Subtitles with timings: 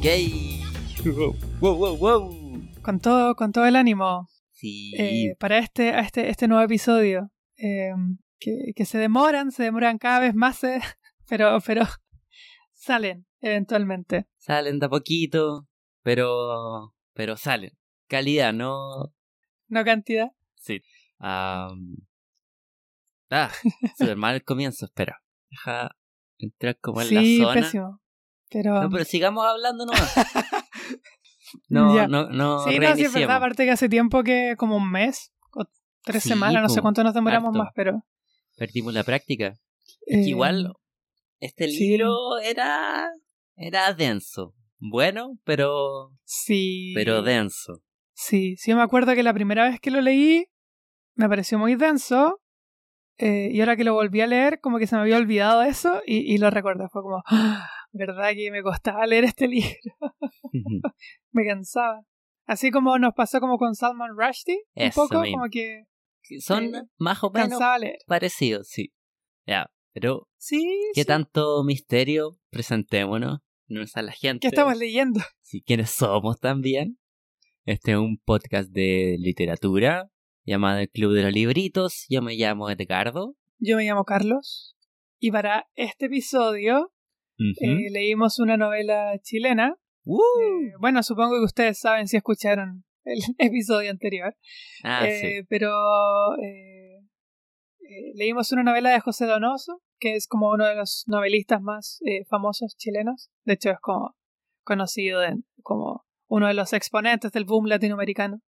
[0.00, 0.60] Gay.
[1.60, 2.70] Wow, wow, wow.
[2.82, 4.92] Con todo, con todo el ánimo Sí.
[4.98, 7.30] eh, para este, a este, este nuevo episodio.
[7.56, 7.90] eh,
[8.38, 10.80] que, que se demoran, se demoran cada vez más, eh,
[11.28, 11.84] pero, pero
[12.72, 14.26] salen eventualmente.
[14.38, 15.66] Salen de a poquito,
[16.02, 17.72] pero pero salen.
[18.08, 19.12] Calidad, no.
[19.68, 20.28] No cantidad.
[20.56, 20.82] Sí.
[21.18, 21.96] Am,
[23.30, 23.50] Ah,
[23.98, 25.20] súper mal el comienzo, espera.
[25.50, 25.90] Deja
[26.38, 27.60] entrar como en sí, la zona.
[27.60, 28.00] pésimo.
[28.50, 30.14] Pero, No, pero sigamos hablando nomás.
[31.68, 32.08] No, Ya.
[32.08, 32.64] no, no.
[32.64, 33.36] sí, no, sí, es verdad.
[33.36, 35.64] Aparte que hace tiempo que, como un mes, o
[36.02, 37.58] tres Sí, semanas, no sé po, cuánto nos demoramos harto.
[37.58, 38.02] más, pero.
[38.56, 39.54] Perdimos la práctica.
[40.06, 40.72] Es eh, que igual
[41.40, 41.78] este sí.
[41.90, 43.08] libro era
[43.56, 44.54] era denso.
[44.78, 46.92] Bueno, pero Sí.
[46.94, 47.82] pero denso.
[48.14, 50.46] Sí, sí, me acuerdo que la primera vez que lo leí
[51.16, 52.40] me pareció muy denso.
[53.18, 56.02] eh, y ahora que lo volví a leer, como que se me había olvidado eso
[56.04, 56.88] y, y lo recordé.
[56.88, 59.94] Fue como, "Ah, ¿verdad que me costaba leer este libro?
[61.32, 62.02] me cansaba.
[62.46, 65.38] Así como nos pasó como con Salman Rushdie, un Eso poco, mismo.
[65.38, 65.84] como que
[66.40, 67.60] Son Eh, más o menos
[68.06, 68.92] parecidos, sí.
[69.46, 70.58] Ya, pero Sí,
[70.94, 71.06] ¿qué sí.
[71.06, 72.32] tanto misterio?
[72.50, 73.40] Presentémonos.
[73.68, 74.40] No es a la gente.
[74.40, 75.20] ¿Qué estamos leyendo?
[75.40, 76.98] si quiénes somos también.
[77.64, 80.10] Este es un podcast de literatura
[80.44, 82.06] llamado El Club de los Libritos.
[82.08, 83.36] Yo me llamo Edgardo.
[83.58, 84.76] Yo me llamo Carlos.
[85.18, 86.92] Y para este episodio
[87.38, 90.20] eh, leímos una novela chilena ¡Uh!
[90.42, 94.36] Eh, bueno, supongo que ustedes saben si escucharon el episodio anterior.
[94.82, 95.46] ah, Eh, sí.
[95.48, 95.70] Pero
[96.42, 97.00] eh,
[98.14, 102.24] leímos una novela de José Donoso, que es como uno de los novelistas más eh,
[102.28, 103.30] famosos chilenos.
[103.44, 104.14] De hecho, es como
[104.62, 105.20] conocido
[105.62, 108.40] como uno de los exponentes del boom latinoamericano.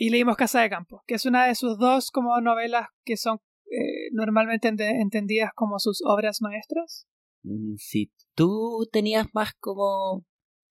[0.00, 3.40] Y leímos Casa de Campo, que es una de sus dos como novelas que son
[3.70, 7.06] eh, normalmente ente- entendidas como sus obras maestras.
[7.42, 10.24] Mm, Si tú tenías más como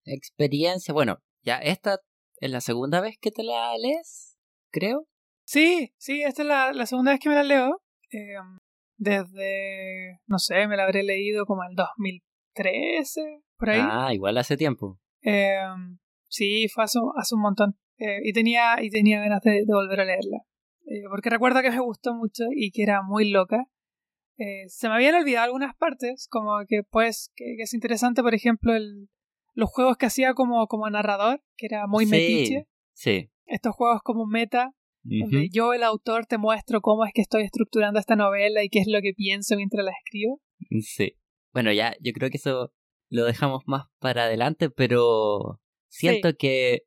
[0.06, 2.00] experiencia, bueno, ya esta
[2.40, 4.38] es la segunda vez que te la lees,
[4.72, 5.08] creo.
[5.46, 7.82] Sí, sí, esta es la, la segunda vez que me la leo.
[8.12, 8.36] Eh,
[8.98, 13.80] desde, no sé, me la habré leído como el 2013, por ahí.
[13.82, 15.00] Ah, igual hace tiempo.
[15.22, 15.58] Eh,
[16.30, 17.78] sí, fue hace, hace un montón.
[18.00, 20.38] Eh, y, tenía, y tenía ganas de, de volver a leerla.
[20.86, 23.66] Eh, porque recuerdo que me gustó mucho y que era muy loca.
[24.38, 28.36] Eh, se me habían olvidado algunas partes, como que pues, que, que es interesante, por
[28.36, 29.10] ejemplo, el,
[29.54, 32.68] los juegos que hacía como, como narrador, que era muy Sí, metiche.
[32.94, 33.32] Sí.
[33.48, 38.00] Estos juegos como meta, donde yo, el autor, te muestro cómo es que estoy estructurando
[38.00, 40.42] esta novela y qué es lo que pienso mientras la escribo.
[40.82, 41.14] Sí.
[41.54, 42.74] Bueno, ya, yo creo que eso
[43.10, 46.84] lo dejamos más para adelante, pero siento que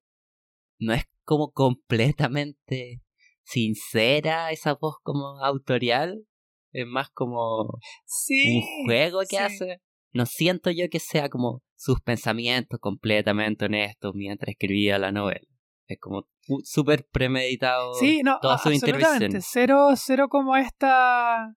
[0.81, 3.03] no es como completamente
[3.43, 6.25] sincera esa voz como autorial.
[6.73, 8.59] Es más como Sí.
[8.59, 9.37] un juego que sí.
[9.37, 9.81] hace.
[10.13, 15.47] No siento yo que sea como sus pensamientos completamente honestos mientras escribía la novela.
[15.87, 16.29] Es como
[16.65, 19.07] súper premeditado Sí, no, toda su absolutamente.
[19.27, 19.43] intervención.
[19.43, 21.55] Cero, cero como esta,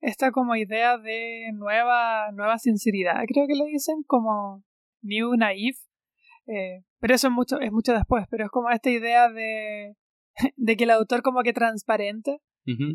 [0.00, 3.16] esta como idea de nueva, nueva sinceridad.
[3.26, 4.64] Creo que le dicen como
[5.02, 5.76] new naive.
[6.48, 8.26] Eh, pero eso es mucho, es mucho después.
[8.30, 9.94] Pero es como esta idea de,
[10.56, 12.38] de que el autor como que transparente,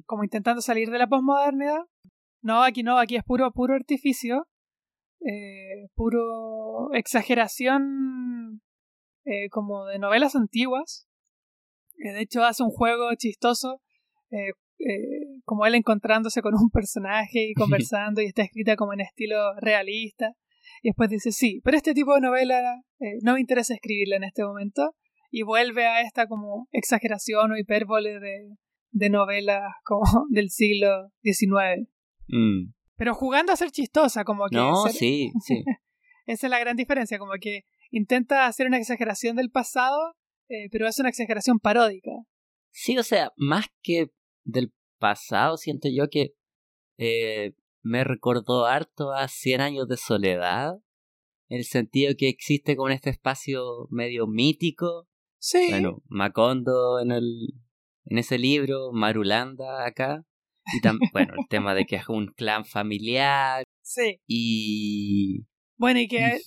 [0.06, 1.80] como intentando salir de la posmodernidad.
[2.44, 4.48] No, aquí no, aquí es puro, puro artificio.
[5.22, 8.62] eh, puro exageración
[9.26, 11.08] eh, como de novelas antiguas.
[11.98, 13.82] Eh, de hecho, hace un juego chistoso,
[14.32, 14.52] eh,
[15.46, 17.54] como él encontrándose con un personaje y
[17.90, 20.34] conversando, y está escrita como en estilo realista.
[20.82, 22.60] Y después dice, sí, pero este tipo de novela
[23.00, 24.96] eh, no me interesa escribirla en este momento.
[25.32, 28.56] Y vuelve a esta como exageración o hipérbole de,
[28.92, 31.90] de novelas como del siglo XIX.
[32.28, 32.74] Mm.
[32.96, 34.58] Pero jugando a ser chistosa, como que...
[34.58, 35.64] No, ser- sí, sí.
[36.26, 40.14] esa es la gran diferencia, como que intenta hacer una exageración del pasado,
[40.50, 42.12] eh, pero es una exageración paródica.
[42.72, 44.08] Sí, o sea, más que
[44.44, 46.34] del pasado, siento yo que
[46.98, 50.74] eh, me recordó harto a Cien años de soledad,
[51.50, 55.08] en el sentido que existe como este espacio medio mítico.
[55.40, 55.68] Sí.
[55.70, 57.48] Bueno, Macondo en el
[58.06, 60.24] en ese libro, Marulanda acá,
[60.74, 64.20] y también, bueno, el tema de que es un clan familiar Sí.
[64.28, 65.46] y...
[65.78, 66.40] Bueno, y que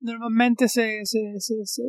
[0.00, 1.82] normalmente se, se, se, se-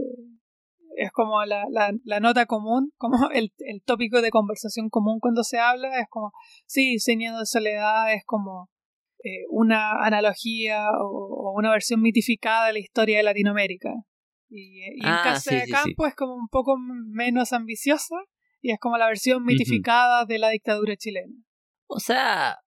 [0.96, 5.44] es como la, la, la nota común, como el, el tópico de conversación común cuando
[5.44, 6.32] se habla, es como,
[6.68, 8.70] sí, Señor de Soledad es como
[9.24, 13.94] eh, una analogía o, o una versión mitificada de la historia de Latinoamérica.
[14.50, 15.72] Y, y en Ah, Casa sí, de sí, sí.
[15.72, 18.16] Campo es como un poco menos ambiciosa
[18.62, 21.34] Y es como la versión mitificada de la dictadura chilena.
[21.88, 22.60] O sea,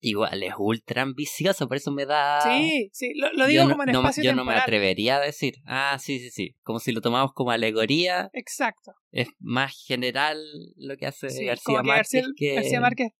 [0.00, 2.40] igual es ultra ambicioso, por eso me da...
[2.42, 6.18] Sí, sí, lo, digo como en espacio Yo no me atrevería a decir, ah, sí,
[6.20, 8.30] sí, sí, como si lo tomamos como alegoría.
[8.32, 8.92] Exacto.
[9.10, 10.38] Es más general
[10.76, 12.54] lo que hace García Márquez que...
[12.54, 13.12] García Márquez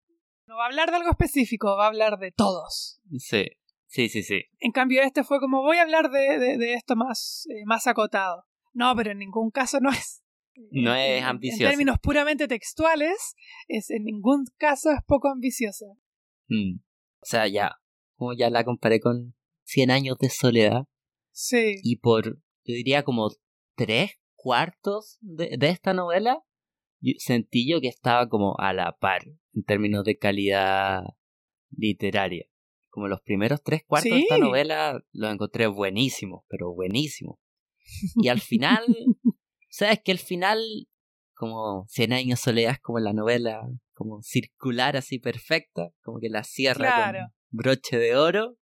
[0.47, 3.01] no va a hablar de algo específico, va a hablar de todos.
[3.19, 3.47] Sí,
[3.87, 4.43] sí, sí, sí.
[4.61, 8.45] En cambio este fue como voy a hablar de, de, esto más, eh, más acotado.
[8.73, 10.23] No, pero en ningún caso no es
[10.71, 11.65] no es ambicioso.
[11.65, 13.35] En términos puramente textuales,
[13.67, 15.87] es en ningún caso es poco ambiciosa.
[16.49, 16.77] Mm.
[16.77, 17.77] O sea, ya,
[18.17, 20.85] como ya la comparé con Cien años de soledad.
[21.33, 21.77] Sí.
[21.83, 23.31] Y por, yo diría como
[23.77, 26.43] tres cuartos de, de esta novela,
[27.19, 29.23] sentí yo que estaba como a la par
[29.55, 31.03] en términos de calidad
[31.71, 32.47] literaria.
[32.91, 37.39] Como los primeros tres cuartos de esta novela los encontré buenísimos, pero buenísimos.
[38.17, 38.85] Y al final,
[39.69, 40.61] sabes que el final,
[41.35, 47.13] como Cien años soledad, como la novela como circular así perfecta, como que la cierra
[47.13, 48.57] con broche de oro.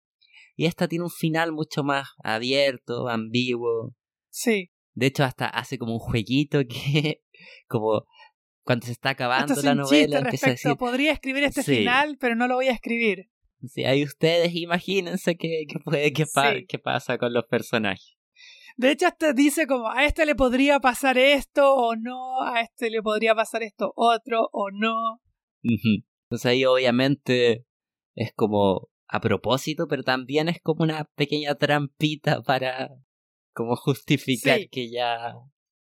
[0.54, 3.94] Y esta tiene un final mucho más abierto, ambiguo.
[4.30, 4.70] Sí.
[4.94, 7.22] De hecho, hasta hace como un jueguito que,
[7.68, 8.06] como
[8.64, 12.46] cuando se está acabando la novela, empieza a decir, podría escribir este final, pero no
[12.46, 13.28] lo voy a escribir.
[13.68, 16.26] Sí, ahí ustedes imagínense qué, puede que,
[16.78, 18.16] pasa con los personajes.
[18.76, 22.90] De hecho, hasta dice como a este le podría pasar esto o no, a este
[22.90, 25.20] le podría pasar esto otro o no.
[25.62, 27.66] Entonces ahí obviamente
[28.14, 32.90] es como a propósito, pero también es como una pequeña trampita para
[33.52, 35.34] como justificar que ya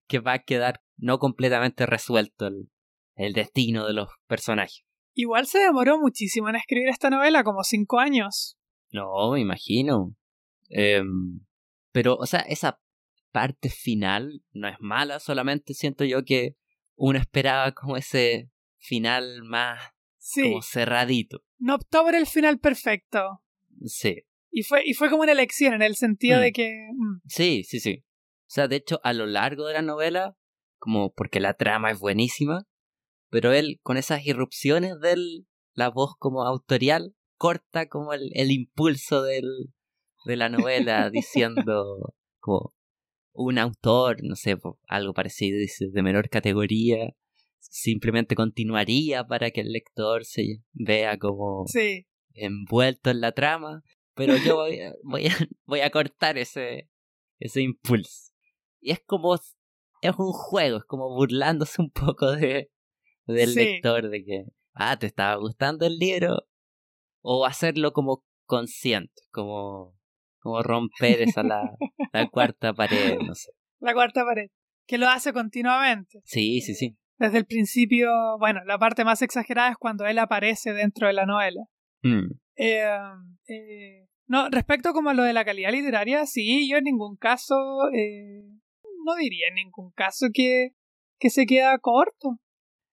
[0.08, 2.70] que va a quedar no completamente resuelto el,
[3.14, 4.84] el destino de los personajes.
[5.14, 8.56] Igual se demoró muchísimo en escribir esta novela, como cinco años.
[8.90, 10.16] No, me imagino.
[10.70, 11.02] Eh,
[11.92, 12.80] pero, o sea, esa
[13.32, 16.56] parte final no es mala, solamente siento yo que
[16.96, 19.80] uno esperaba como ese final más
[20.34, 21.42] como cerradito.
[21.58, 23.42] No optó por el final perfecto.
[23.84, 24.22] Sí.
[24.50, 26.52] Y fue, y fue como una elección en el sentido de mm.
[26.52, 26.88] que.
[26.94, 27.20] Mm.
[27.26, 28.04] Sí, sí, sí.
[28.48, 30.34] O sea, de hecho, a lo largo de la novela,
[30.78, 32.66] como porque la trama es buenísima,
[33.30, 39.22] pero él, con esas irrupciones de la voz como autorial, corta como el, el impulso
[39.22, 39.44] del,
[40.24, 42.74] de la novela diciendo como
[43.32, 44.56] un autor, no sé,
[44.88, 47.14] algo parecido, dice, de menor categoría,
[47.58, 51.66] simplemente continuaría para que el lector se vea como
[52.32, 53.82] envuelto en la trama,
[54.14, 54.94] pero yo voy a,
[55.66, 56.88] voy a, cortar ese,
[57.38, 58.32] ese impulso.
[58.80, 62.70] Y es como, es un juego, es como burlándose un poco de,
[63.26, 64.44] del lector, de que,
[64.74, 66.46] ah, te estaba gustando el libro,
[67.22, 69.98] o hacerlo como consciente, como
[70.40, 71.60] como romper esa la,
[72.12, 73.50] la cuarta pared, no sé.
[73.80, 74.48] La cuarta pared,
[74.86, 76.20] que lo hace continuamente.
[76.24, 76.96] Sí, sí, sí.
[77.18, 81.26] Desde el principio, bueno, la parte más exagerada es cuando él aparece dentro de la
[81.26, 81.64] novela.
[82.02, 82.30] Mm.
[82.56, 82.84] Eh,
[83.48, 87.56] eh, no, respecto como a lo de la calidad literaria, sí, yo en ningún caso,
[87.92, 88.44] eh,
[89.08, 90.70] no diría en ningún caso que,
[91.18, 92.38] que se queda corto.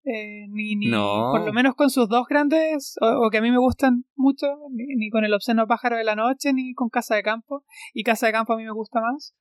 [0.06, 3.58] Eh, ni, ni por lo menos con sus dos grandes, o, que a mí me
[3.58, 7.64] gustan mucho, ni, con El obsceno pájaro de la noche, ni con Casa de Campo,
[7.94, 9.34] y Casa de Campo a mí me gusta más.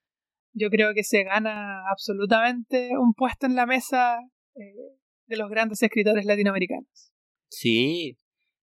[0.54, 4.16] Yo creo que se gana absolutamente un puesto en la mesa
[4.54, 7.12] eh, de los grandes escritores latinoamericanos.
[7.50, 8.16] Sí.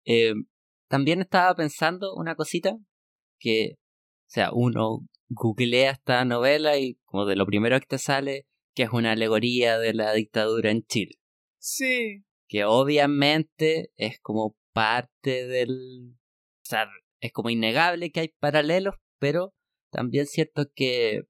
[0.06, 0.34] Eh,
[0.90, 2.78] también estaba pensando una cosita,
[3.40, 5.00] que, o sea, uno
[5.30, 9.78] googlea esta novela y como de lo primero que te sale, que es una alegoría
[9.80, 11.20] de la dictadura en Chile.
[11.60, 12.24] Sí.
[12.48, 16.16] Que obviamente es como parte del...
[16.62, 16.88] O sea,
[17.22, 19.54] es como innegable que hay paralelos, pero
[19.92, 21.22] también es cierto que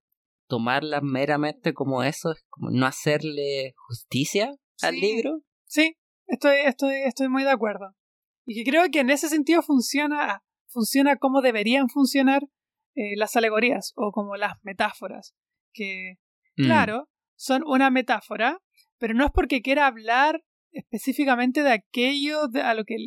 [0.48, 4.52] tomarla meramente como eso es como no hacerle justicia
[4.82, 5.42] al libro.
[5.66, 5.96] Sí,
[6.28, 7.96] estoy, estoy, estoy muy de acuerdo.
[8.46, 12.42] Y que creo que en ese sentido funciona, funciona como deberían funcionar
[13.00, 15.34] eh, las alegorías o como las metáforas.
[15.72, 16.16] Que,
[16.58, 16.66] mm.
[16.66, 18.60] claro, son una metáfora,
[18.98, 22.98] pero no es porque quiera hablar específicamente de aquello a lo que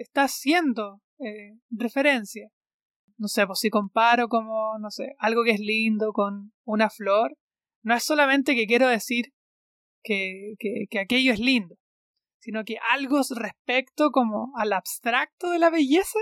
[0.00, 2.50] está haciendo eh, referencia.
[3.16, 7.34] No sé, pues si comparo como, no sé, algo que es lindo con una flor,
[7.82, 9.32] no es solamente que quiero decir
[10.02, 11.76] que, que, aquello es lindo,
[12.38, 16.18] sino que algo respecto como al abstracto de la belleza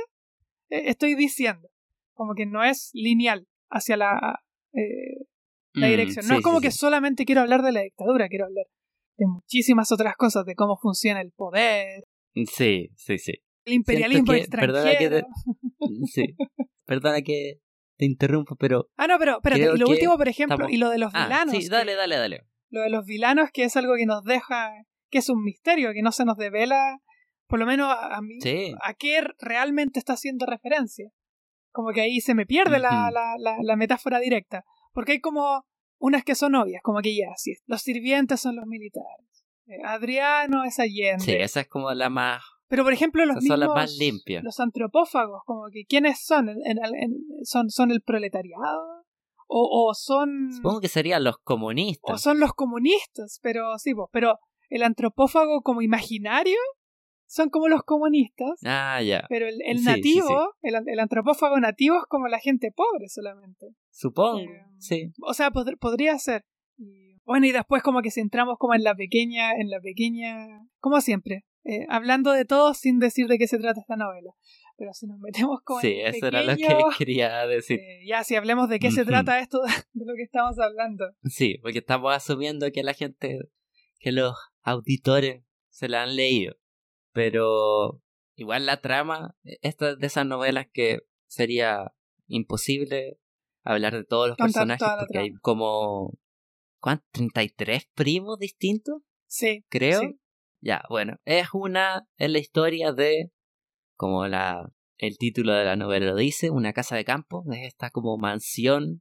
[0.69, 1.69] eh, estoy diciendo,
[2.17, 4.41] como que no es lineal hacia la,
[4.73, 5.27] eh,
[5.73, 6.27] la mm, dirección.
[6.27, 8.67] no es como que solamente quiero hablar de la dictadura, quiero hablar
[9.17, 12.05] de muchísimas otras cosas, de cómo funciona el poder.
[12.35, 13.35] Sí, sí, sí.
[13.65, 14.73] El imperialismo extranjero.
[14.75, 15.23] Perdona que te,
[16.07, 16.37] sí,
[16.85, 17.61] perdona que
[17.97, 18.91] te interrumpo, pero...
[18.97, 21.57] Ah, no, pero espérate, y lo último, por ejemplo, y lo de los ah, vilanos.
[21.57, 22.47] Sí, dale, dale, dale.
[22.69, 24.73] Lo de los vilanos, que es algo que nos deja
[25.11, 26.99] que es un misterio, que no se nos devela,
[27.47, 28.39] por lo menos a, mí,
[28.83, 31.11] a qué realmente está haciendo referencia.
[31.77, 34.65] Como que ahí se me pierde la, la, la, metáfora directa.
[34.95, 35.67] Porque hay como
[35.99, 39.45] unas que son obvias, como que ya, sí, los sirvientes son los militares.
[39.67, 41.23] Eh, Adriano es Allende.
[41.23, 44.43] Sí, esa es como la más pero por ejemplo los mismos, son más limpias.
[44.43, 46.49] los antropófagos, como que quiénes son,
[47.45, 49.05] son son el proletariado
[49.47, 54.39] o, o, son supongo que serían los comunistas o son los comunistas, pero sí, pero
[54.69, 56.59] el antropófago como imaginario
[57.27, 58.61] son como los comunistas.
[58.65, 59.27] Ah, ya.
[59.29, 63.75] Pero el, el nativo, El, antropófago nativo es como la gente pobre solamente.
[63.91, 65.13] Supongo, eh, sí.
[65.23, 66.45] O sea, podría ser.
[67.25, 71.01] bueno, y después como que si entramos como en la pequeña, en la pequeña, como
[71.01, 74.31] siempre, eh, hablando de todo sin decir de qué se trata esta novela.
[74.77, 75.81] Pero si nos metemos con...
[75.81, 76.67] Sí, eso era lo que
[76.99, 77.81] quería decir.
[77.81, 79.61] Eh, ya, si hablemos de qué se trata esto
[79.93, 81.07] de lo que estamos hablando.
[81.25, 83.41] Sí, porque estamos asumiendo que la gente,
[83.99, 86.57] que los auditores se la han leído.
[87.17, 88.03] Pero
[88.35, 91.95] igual la trama, esta es de esas novelas que sería
[92.27, 93.19] imposible
[93.65, 96.19] hablar de todos los personajes porque hay como
[96.79, 97.09] ¿cuántos?
[97.13, 99.01] 33 primos distintos.
[99.29, 99.65] Sí.
[99.71, 100.03] Creo.
[100.61, 103.33] Ya, bueno, es una, es la historia de,
[103.97, 107.89] como la, el título de la novela lo dice, una casa de campo, es esta
[107.89, 109.01] como mansión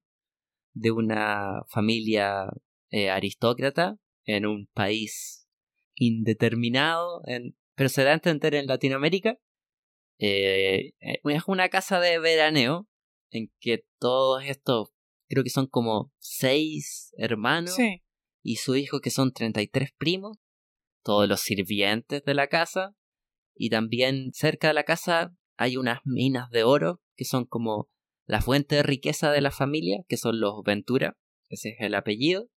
[0.74, 2.48] de una familia
[2.92, 5.50] eh, aristócrata en un país
[5.96, 9.38] indeterminado, en, pero se da a entender en Latinoamérica.
[10.18, 12.88] Eh, eh, es una casa de veraneo
[13.32, 14.90] en que todos estos,
[15.28, 17.78] creo que son como seis hermanos
[18.42, 20.38] y su hijo que son 33 primos,
[21.04, 22.96] todos los sirvientes de la casa
[23.54, 27.90] y también cerca de la casa hay unas minas de oro que son como
[28.26, 31.18] la fuente de riqueza de la familia, que son los Ventura,
[31.48, 32.50] ese es el apellido,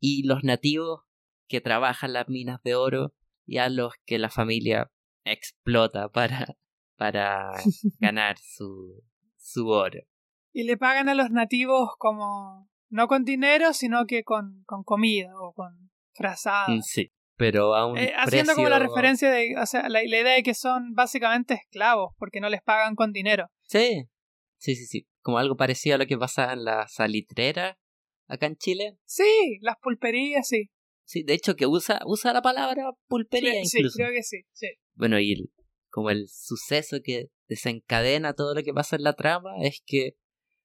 [0.00, 1.02] y los nativos
[1.46, 3.14] que trabajan las minas de oro
[3.46, 4.90] y a los que la familia
[5.24, 6.46] explota para,
[6.96, 7.52] para
[8.00, 9.02] ganar su,
[9.36, 10.00] su oro.
[10.52, 15.32] Y le pagan a los nativos como no con dinero, sino que con, con comida
[15.36, 16.66] o con frazada.
[16.82, 20.42] Sí pero a un eh, haciendo como la referencia de o sea la, idea de
[20.42, 24.04] que son básicamente esclavos porque no les pagan con dinero sí
[24.56, 27.78] sí sí sí como algo parecido a lo que pasa en la salitrera
[28.28, 30.70] acá en Chile sí las pulperías sí
[31.04, 34.68] sí de hecho que usa usa la palabra pulpería incluso sí creo que sí, sí.
[34.94, 35.50] bueno y
[35.90, 40.16] como el suceso que desencadena todo lo que pasa en la trama es que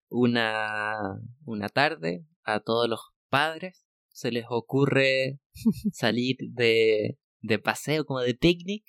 [0.10, 3.86] una una tarde a todos los padres
[4.20, 5.40] se les ocurre
[5.94, 8.84] salir de, de paseo, como de picnic,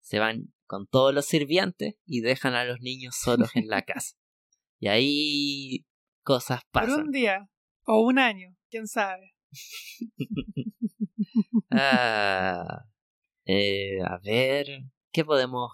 [0.00, 4.16] se van con todos los sirvientes y dejan a los niños solos en la casa.
[4.78, 5.86] Y ahí
[6.22, 6.94] cosas pasan.
[6.94, 7.48] Por un día
[7.84, 9.34] o un año, quién sabe.
[11.70, 12.84] ah,
[13.46, 14.66] eh, a ver,
[15.12, 15.70] ¿qué podemos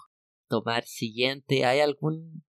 [0.48, 1.64] tomar siguiente?
[1.64, 2.44] ¿Hay algún...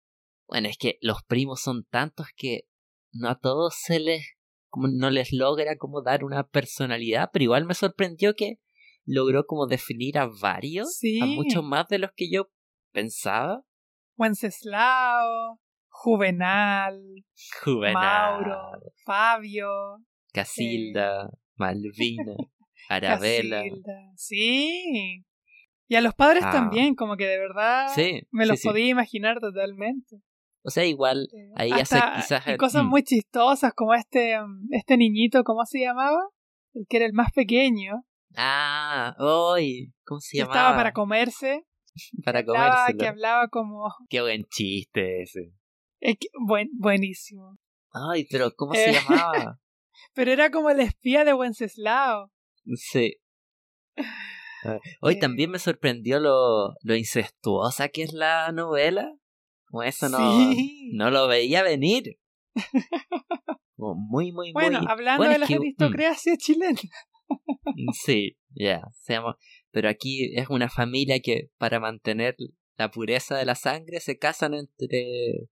[0.48, 2.67] Bueno, es que los primos son tantos que
[3.12, 4.36] no a todos se les
[4.75, 8.60] como no les logra como dar una personalidad, pero igual me sorprendió que
[9.05, 12.50] logró como definir a varios, a muchos más de los que yo
[12.91, 13.63] pensaba.
[14.17, 17.01] Wenceslao, Juvenal,
[17.63, 19.70] Juvenal, Mauro, Fabio,
[20.36, 22.36] Casilda, Malvina,
[22.89, 23.63] Arabella.
[24.15, 25.24] sí.
[25.88, 26.51] Y a los padres ah.
[26.51, 27.96] también, como que de verdad
[28.32, 30.18] me los podía imaginar totalmente.
[30.63, 32.48] O sea, igual ahí hace quizás...
[32.48, 32.88] Hay cosas mm.
[32.88, 36.20] muy chistosas como este, mm, este niñito, ¿cómo se llamaba?
[36.74, 38.04] El que era el más pequeño.
[38.36, 40.60] Ah, hoy, ¿cómo se llamaba?
[40.60, 41.65] Estaba para comerse.
[42.25, 42.98] para comerse.
[42.98, 43.94] Que hablaba como...
[44.10, 45.54] Qué buen chiste ese.
[46.00, 46.15] Es
[46.48, 47.58] buen, buenísimo.
[47.92, 49.60] Ay, pero ¿cómo se eh, llamaba?
[50.14, 52.32] Pero era como el espía de Wenceslao.
[52.75, 53.18] Sí.
[55.02, 59.16] Hoy también me sorprendió lo, lo incestuosa que es la novela
[59.84, 60.20] eso no,
[60.94, 62.18] no lo veía venir.
[63.78, 64.88] muy, muy, bueno, muy.
[64.90, 66.40] Hablando de las aristocracias mm.
[66.40, 66.82] chilenas.
[67.66, 69.36] Mm, sí, ya, seamos.
[69.72, 72.36] Pero aquí es una familia que para mantener
[72.78, 75.48] la pureza de la sangre se casan entre,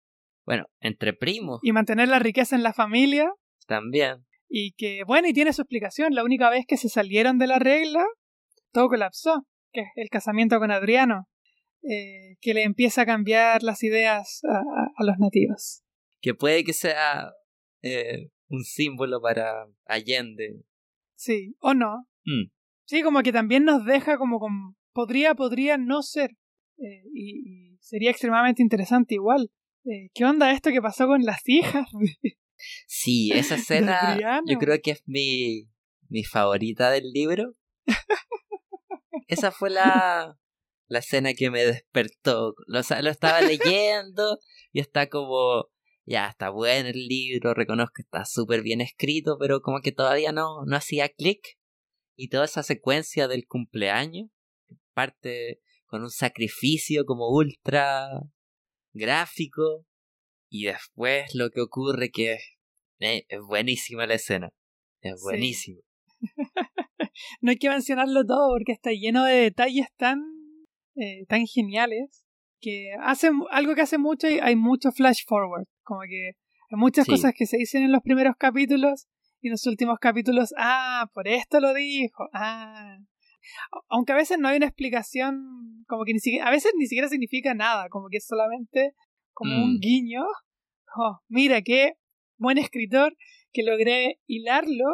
[0.45, 1.59] bueno, entre primos.
[1.63, 3.33] Y mantener la riqueza en la familia.
[3.67, 4.25] También.
[4.55, 6.13] Y que, bueno, y tiene su explicación.
[6.13, 8.05] La única vez que se salieron de la regla,
[8.71, 9.47] todo colapsó.
[9.71, 11.27] Que es el casamiento con Adriano.
[11.81, 15.81] Eh, que le empieza a cambiar las ideas a, los nativos.
[16.21, 17.31] Que puede que sea
[17.81, 20.61] eh, un símbolo para Allende.
[21.15, 22.07] Sí, o no.
[22.23, 22.51] Mm.
[22.85, 24.77] Sí, como que también nos deja como con...
[24.93, 26.37] Podría, podría no ser.
[26.77, 29.49] Eh, y, sería extremadamente interesante igual.
[30.13, 31.89] ¿Qué onda esto que pasó con las hijas?
[32.87, 35.69] sí, esa escena yo creo que es mi,
[36.09, 37.55] mi favorita del libro.
[39.27, 40.37] esa fue la,
[40.87, 42.55] la escena que me despertó.
[42.67, 44.39] Lo, lo estaba leyendo
[44.71, 45.69] y está como,
[46.05, 50.31] ya, está bueno el libro, reconozco que está súper bien escrito, pero como que todavía
[50.31, 51.39] no, no hacía clic.
[52.15, 54.29] Y toda esa secuencia del cumpleaños
[54.93, 58.07] parte con un sacrificio como ultra
[58.93, 59.85] gráfico.
[60.49, 62.43] Y después lo que ocurre que es,
[63.03, 64.49] es buenísima la escena.
[65.01, 65.81] Es buenísimo.
[67.41, 70.21] no hay que mencionarlo todo porque está lleno de detalles tan,
[70.95, 72.25] eh, tan geniales
[72.61, 75.65] que hace algo que hace mucho y hay mucho flash forward.
[75.83, 79.07] Como que hay muchas cosas que se dicen en los primeros capítulos
[79.41, 82.97] y en los últimos capítulos, ah, por esto lo dijo, ah.
[83.89, 87.09] Aunque a veces no hay una explicación, como que ni siquiera, a veces ni siquiera
[87.09, 88.93] significa nada, como que es solamente
[89.33, 89.79] como un mm.
[89.81, 90.23] guiño.
[90.95, 91.95] Oh, mira qué
[92.37, 93.15] buen escritor
[93.51, 94.85] que logré hilarlo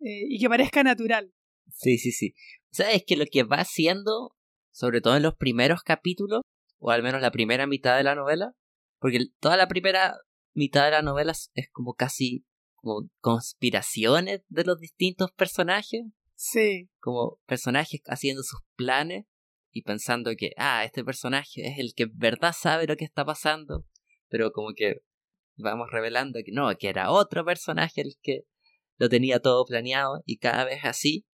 [0.00, 1.32] eh, y que parezca natural.
[1.70, 2.34] Sí, sí, sí.
[2.70, 4.36] ¿Sabes que lo que va haciendo,
[4.70, 6.42] sobre todo en los primeros capítulos,
[6.78, 8.54] o al menos la primera mitad de la novela,
[8.98, 10.16] porque toda la primera
[10.54, 12.44] mitad de la novela es como casi
[12.76, 16.02] como conspiraciones de los distintos personajes.
[16.34, 16.88] Sí.
[17.00, 19.26] Como personajes haciendo sus planes
[19.72, 23.24] y pensando que, ah, este personaje es el que en verdad sabe lo que está
[23.24, 23.84] pasando,
[24.28, 25.02] pero como que
[25.58, 28.44] vamos revelando que no, que era otro personaje el que
[28.96, 31.26] lo tenía todo planeado y cada vez así.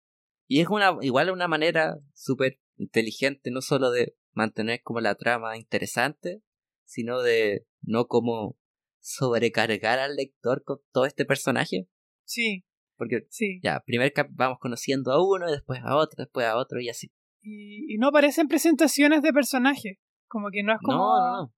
[0.47, 5.57] Y es una, igual una manera súper inteligente, no solo de mantener como la trama
[5.57, 6.43] interesante,
[6.85, 8.57] sino de no como
[8.99, 11.87] sobrecargar al lector con todo este personaje.
[12.23, 12.65] Sí.
[12.97, 13.59] Porque sí.
[13.61, 17.11] ya, primero vamos conociendo a uno, después a otro, después a otro y así.
[17.41, 20.97] Y, no parecen presentaciones de personaje, como que no es como...
[20.97, 21.53] No, no,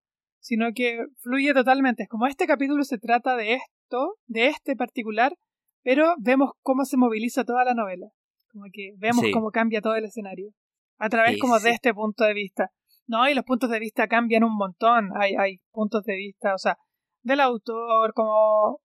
[0.48, 2.04] Sino que fluye totalmente.
[2.04, 5.36] Es como este capítulo se trata de esto, de este particular,
[5.82, 8.06] pero vemos cómo se moviliza toda la novela.
[8.50, 10.54] Como que vemos cómo cambia todo el escenario.
[10.96, 12.70] A través como de este punto de vista.
[13.06, 15.10] No, y los puntos de vista cambian un montón.
[15.20, 16.78] Hay, hay puntos de vista, o sea,
[17.20, 18.80] del autor como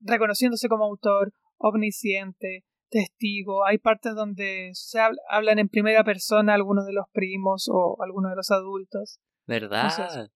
[0.00, 3.64] reconociéndose como autor, omnisciente, testigo.
[3.64, 4.98] Hay partes donde se
[5.30, 9.20] hablan en primera persona algunos de los primos o algunos de los adultos.
[9.46, 10.28] ¿Verdad?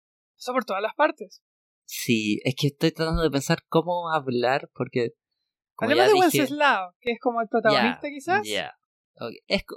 [0.47, 1.43] Por todas las partes.
[1.85, 5.13] Sí, es que estoy tratando de pensar cómo hablar porque...
[5.79, 8.47] Además de Wenceslao, que es como el protagonista quizás.
[8.47, 8.73] Ya.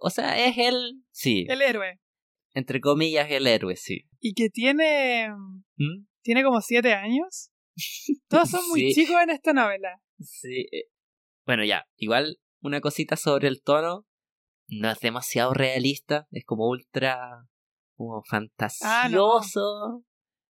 [0.01, 1.04] o sea, es el...
[1.12, 1.45] Sí.
[1.47, 1.99] El héroe
[2.56, 4.08] entre comillas, el héroe, sí.
[4.21, 5.30] Y que tiene.
[5.75, 6.06] ¿Mm?
[6.23, 7.51] Tiene como siete años.
[8.30, 10.01] Todos son muy chicos en esta novela.
[10.19, 10.62] Sí.
[10.71, 10.89] Eh,
[11.45, 14.08] bueno, ya, igual una cosita sobre el tono.
[14.67, 17.45] No es demasiado realista, es como ultra.
[17.95, 18.89] como fantasioso.
[18.89, 19.99] Ah,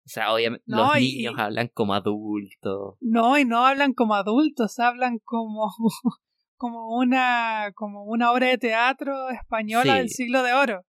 [0.04, 2.96] o sea, obviamente los niños hablan como adultos.
[3.00, 5.70] No, y no hablan como adultos, hablan como.
[6.56, 7.72] como una.
[7.74, 10.84] como una obra de teatro española del siglo de oro.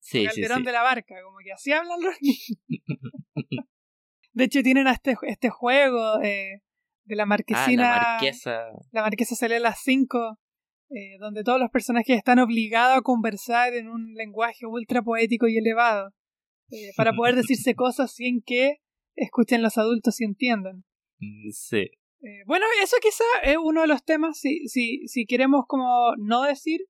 [0.00, 2.60] Sí, Calderón de la Barca, como que así hablan los niños.
[4.32, 6.62] de hecho, tienen este, este juego eh,
[7.04, 7.94] de la marquesina.
[7.94, 8.66] Ah, la marquesa.
[8.92, 10.38] La marquesa sale a las 5,
[10.90, 15.58] eh, donde todos los personajes están obligados a conversar en un lenguaje ultra poético y
[15.58, 16.12] elevado,
[16.70, 18.76] eh, para poder decirse cosas sin que
[19.14, 20.84] escuchen los adultos y entiendan.
[21.18, 21.88] Mm, sí.
[22.46, 26.80] bueno, eso quizá es uno de los temas, si, si, si queremos como no decir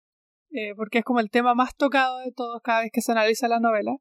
[0.51, 3.49] eh, porque es como el tema más tocado de todos cada vez que se analiza
[3.49, 3.97] la novela.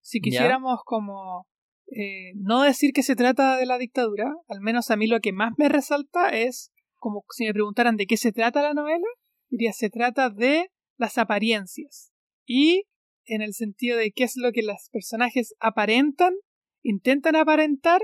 [0.00, 1.46] Si quisiéramos como
[1.94, 5.32] eh, no decir que se trata de la dictadura, al menos a mí lo que
[5.32, 9.06] más me resalta es como si me preguntaran de qué se trata la novela,
[9.48, 12.12] diría se trata de las apariencias
[12.46, 12.84] y
[13.24, 16.34] en el sentido de qué es lo que los personajes aparentan,
[16.82, 18.00] intentan aparentar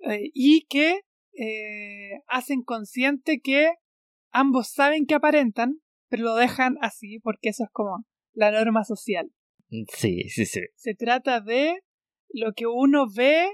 [0.00, 1.00] eh, y que
[2.26, 3.70] hacen consciente que
[4.32, 9.30] ambos saben que aparentan, pero lo dejan así porque eso es como la norma social.
[9.70, 10.60] Mm, sí, sí, sí.
[10.76, 11.80] Se trata de
[12.30, 13.48] lo que uno ve,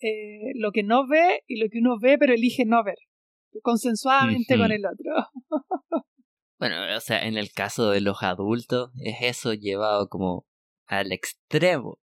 [0.00, 2.98] eh, lo que no ve y lo que uno ve pero elige no ver,
[3.62, 5.12] consensuadamente con el otro.
[6.60, 10.46] bueno, o sea, en el caso de los adultos es eso llevado como
[10.86, 11.98] al extremo.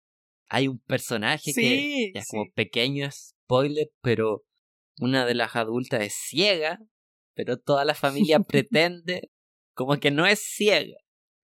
[0.47, 4.45] Hay un personaje que es como pequeño spoiler, pero
[5.01, 6.79] una de las adultas es ciega,
[7.33, 9.29] pero toda la familia pretende
[9.73, 10.97] como que no es ciega.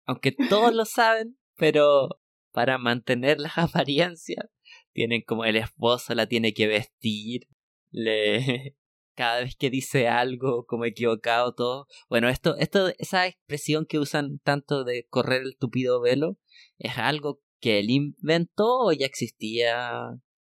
[0.06, 2.20] Aunque todos lo saben, pero
[2.52, 4.46] para mantener las apariencias,
[4.92, 7.48] tienen como el esposo la tiene que vestir,
[7.90, 8.76] le
[9.14, 11.87] cada vez que dice algo como equivocado todo.
[12.09, 16.38] Bueno, esto, esto, esa expresión que usan tanto de correr el tupido velo,
[16.79, 19.92] es algo que él inventó o ya existía.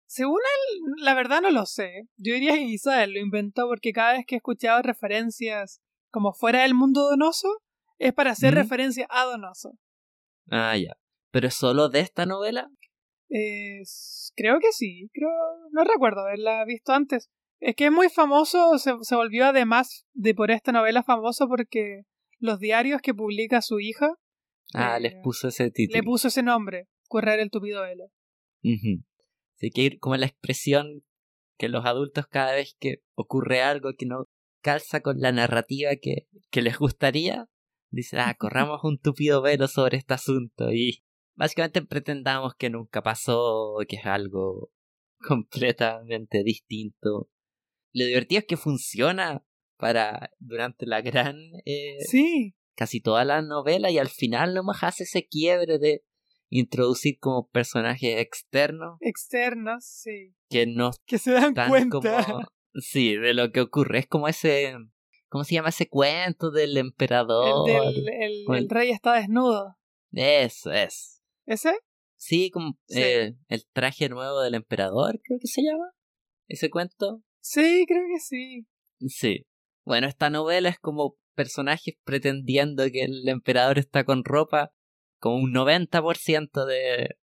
[0.08, 2.08] Según él, la verdad no lo sé.
[2.18, 6.34] Yo diría que quizá él lo inventó porque cada vez que he escuchado referencias como
[6.34, 7.48] fuera del mundo donoso,
[7.98, 9.78] es para hacer referencia a Donoso.
[10.50, 10.98] Ah, ya.
[11.32, 12.70] ¿Pero es solo de esta novela?
[14.36, 15.30] creo que sí, creo,
[15.72, 17.30] no recuerdo haberla visto antes.
[17.62, 22.02] Es que es muy famoso, se, se volvió además de por esta novela famoso porque
[22.40, 24.16] los diarios que publica su hija.
[24.74, 25.98] Ah, les eh, puso ese título.
[25.98, 28.06] Le puso ese nombre, Correr el tupido velo.
[29.56, 31.04] Así que como la expresión
[31.58, 34.26] que los adultos cada vez que ocurre algo que no
[34.62, 37.48] calza con la narrativa que, que les gustaría,
[37.92, 41.04] dicen, ah, corramos un tupido velo sobre este asunto y
[41.36, 44.72] básicamente pretendamos que nunca pasó, que es algo
[45.20, 47.30] completamente distinto.
[47.94, 49.44] Lo divertido es que funciona
[49.78, 52.56] para durante la gran eh, sí.
[52.76, 56.06] casi toda la novela y al final nomás hace ese quiebre de
[56.50, 60.36] introducir como personajes externos externos sí.
[60.50, 62.00] que no que se dan cuenta.
[62.76, 64.00] sí de lo que ocurre.
[64.00, 64.76] Es como ese
[65.30, 69.78] cómo se llama ese cuento del emperador el, el, rey está desnudo.
[70.12, 71.74] Eso es ese
[72.18, 75.92] sí como eh, el traje nuevo del emperador creo que se llama
[76.48, 78.66] ese cuento sí creo que sí
[79.08, 79.46] sí
[79.84, 84.72] bueno, esta novela es como personajes pretendiendo que el emperador está con ropa,
[85.18, 87.16] como un 90% de,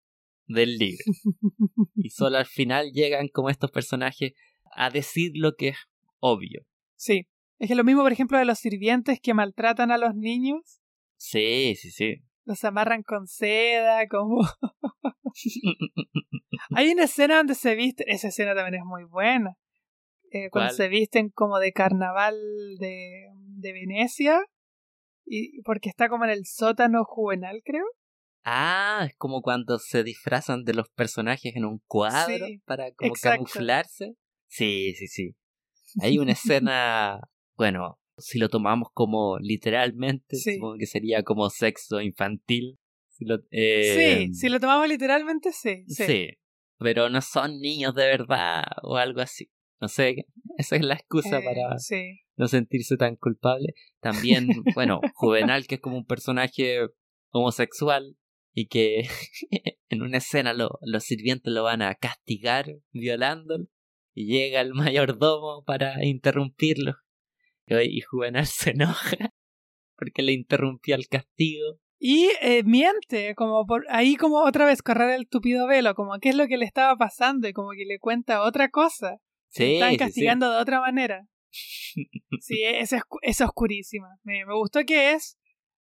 [0.48, 1.04] del libro.
[1.96, 4.34] y solo al final llegan como estos personajes
[4.76, 5.78] a decir lo que es
[6.20, 6.66] obvio.
[6.96, 7.28] Sí.
[7.60, 10.80] Es que lo mismo, por ejemplo, de los sirvientes que maltratan a los niños.
[11.18, 12.18] Sí, sí, sí.
[12.46, 14.48] Los amarran con seda, como...
[16.76, 18.04] Hay una escena donde se viste...
[18.08, 19.58] Esa escena también es muy buena
[20.32, 22.36] eh, cuando se visten como de carnaval
[22.80, 24.46] de, de Venecia,
[25.26, 27.86] y porque está como en el sótano juvenal, creo.
[28.44, 34.16] Ah, es como cuando se disfrazan de los personajes en un cuadro para como camuflarse.
[34.48, 35.36] Sí, sí, sí.
[36.02, 36.32] Hay una
[36.72, 37.20] escena,
[37.56, 42.80] bueno, si lo tomamos como literalmente, supongo que sería como sexo infantil.
[43.10, 46.06] Si lo, eh, sí, si lo tomamos literalmente, sí, sí.
[46.06, 46.30] Sí,
[46.78, 49.50] pero no son niños de verdad o algo así.
[49.80, 50.26] No sé,
[50.58, 53.74] esa es la excusa para eh, no sentirse tan culpable.
[54.00, 56.80] También, bueno, Juvenal, que es como un personaje
[57.32, 58.18] homosexual
[58.54, 59.08] y que
[59.90, 63.68] en una escena lo, los sirvientes lo van a castigar violándolo
[64.16, 66.96] y llega el mayordomo para interrumpirlo.
[67.68, 69.18] Y Juvenal se enoja
[69.96, 71.80] porque le interrumpió el castigo.
[72.00, 76.30] Y eh, miente, como por ahí como otra vez correr el tupido velo, como qué
[76.30, 79.18] es lo que le estaba pasando y como que le cuenta otra cosa.
[79.50, 81.28] Sí, están castigando de otra manera.
[82.42, 84.08] Sí, es, es oscurísima.
[84.24, 85.40] Me, me, gustó que es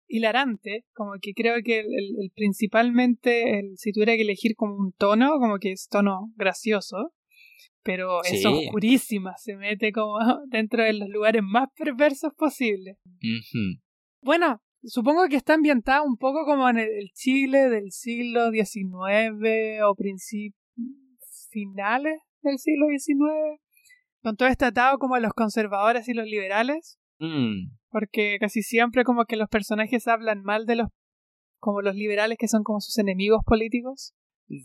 [0.06, 5.38] hilarante, como que creo que el, principalmente, el, si tuviera que elegir como un tono,
[5.38, 7.12] como que es tono gracioso,
[7.82, 12.96] pero es oscurísima, se mete como dentro de los lugares más perversos posibles.
[14.20, 19.94] Bueno, supongo que está ambientada un poco como en el Chile del siglo XIX o
[19.94, 20.58] principios
[21.50, 23.60] finales del siglo XIX,
[24.22, 27.70] con todo este atado como a los conservadores y los liberales, mm.
[27.90, 30.88] porque casi siempre como que los personajes hablan mal de los,
[31.58, 34.14] como los liberales que son como sus enemigos políticos.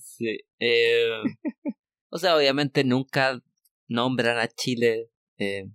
[0.01, 0.39] Sí.
[0.59, 1.09] Eh,
[2.09, 3.41] o sea, obviamente nunca
[3.87, 5.69] nombran a Chile eh,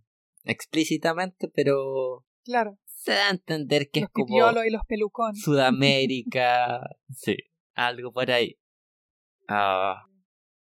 [0.45, 2.25] explícitamente, pero...
[2.45, 2.79] Claro.
[2.87, 4.37] Se da a entender que es como...
[4.65, 5.41] y los pelucones.
[5.41, 6.81] Sudamérica,
[7.15, 7.37] sí,
[7.75, 8.59] algo por ahí.
[9.47, 10.09] Ah,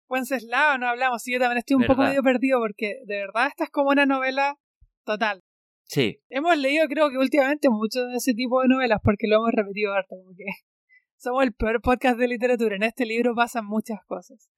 [0.09, 3.65] Wenceslao no hablamos, sí, yo también estoy un poco medio perdido porque de verdad esta
[3.65, 4.57] es como una novela
[5.05, 5.43] total.
[5.83, 6.19] Sí.
[6.29, 9.93] Hemos leído creo que últimamente mucho de ese tipo de novelas porque lo hemos repetido
[9.93, 10.45] harto, como que
[11.17, 12.75] somos el peor podcast de literatura.
[12.75, 14.49] En este libro pasan muchas cosas.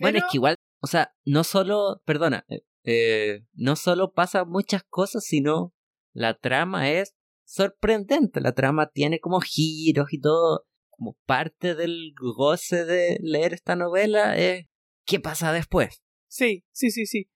[0.00, 4.82] Bueno, es que igual, o sea, no solo, perdona, eh, eh, no solo pasan muchas
[4.84, 5.74] cosas, sino
[6.12, 8.40] la trama es sorprendente.
[8.40, 10.64] La trama tiene como giros y todo.
[10.90, 14.66] Como parte del goce de leer esta novela es
[15.08, 16.02] qué pasa después.
[16.28, 17.28] Sí, sí, sí, sí.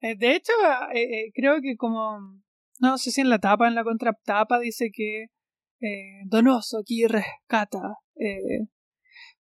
[0.00, 0.52] Eh, de hecho,
[0.94, 2.18] eh, eh, creo que como,
[2.80, 5.26] no sé si en la tapa, en la contratapa dice que
[6.26, 7.78] Donoso aquí rescata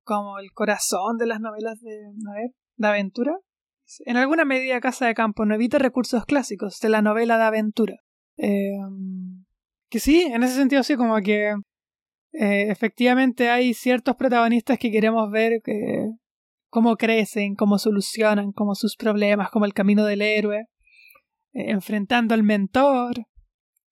[0.02, 1.96] como el corazón de las novelas de,
[2.28, 3.38] a ver, de aventura.
[4.04, 7.96] En alguna medida Casa de Campo no evita recursos clásicos de la novela de aventura.
[8.36, 11.54] que sí, en ese sentido sí, como que
[12.32, 16.10] efectivamente hay ciertos protagonistas que queremos ver que
[16.68, 20.66] cómo crecen, cómo solucionan, como sus problemas, como el camino del héroe,
[21.52, 23.26] eh, enfrentando al mentor,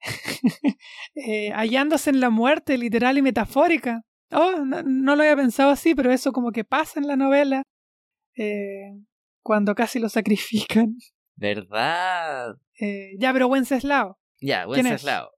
[1.14, 4.02] eh, hallándose en la muerte literal y metafórica.
[4.30, 7.62] Oh, no, lo había pensado así, pero eso como que pasa en la novela,
[8.36, 8.92] eh,
[9.42, 10.96] cuando casi lo sacrifican.
[11.36, 12.56] ¿Verdad?
[13.18, 14.18] ya, pero Wenceslao.
[14.40, 15.30] Ya, Wenceslao.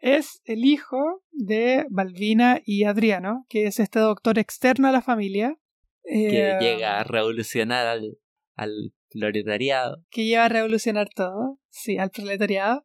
[0.00, 5.56] Es el hijo de Balbina y Adriano, que es este doctor externo a la familia.
[6.04, 8.18] Que eh, llega a revolucionar al,
[8.54, 10.04] al proletariado.
[10.10, 12.84] Que lleva a revolucionar todo, sí, al proletariado.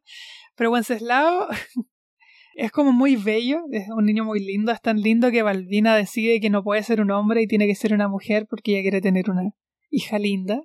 [0.56, 1.48] Pero Wenceslao
[2.54, 6.40] es como muy bello, es un niño muy lindo, es tan lindo que Balbina decide
[6.40, 9.00] que no puede ser un hombre y tiene que ser una mujer porque ella quiere
[9.00, 9.52] tener una
[9.90, 10.62] hija linda.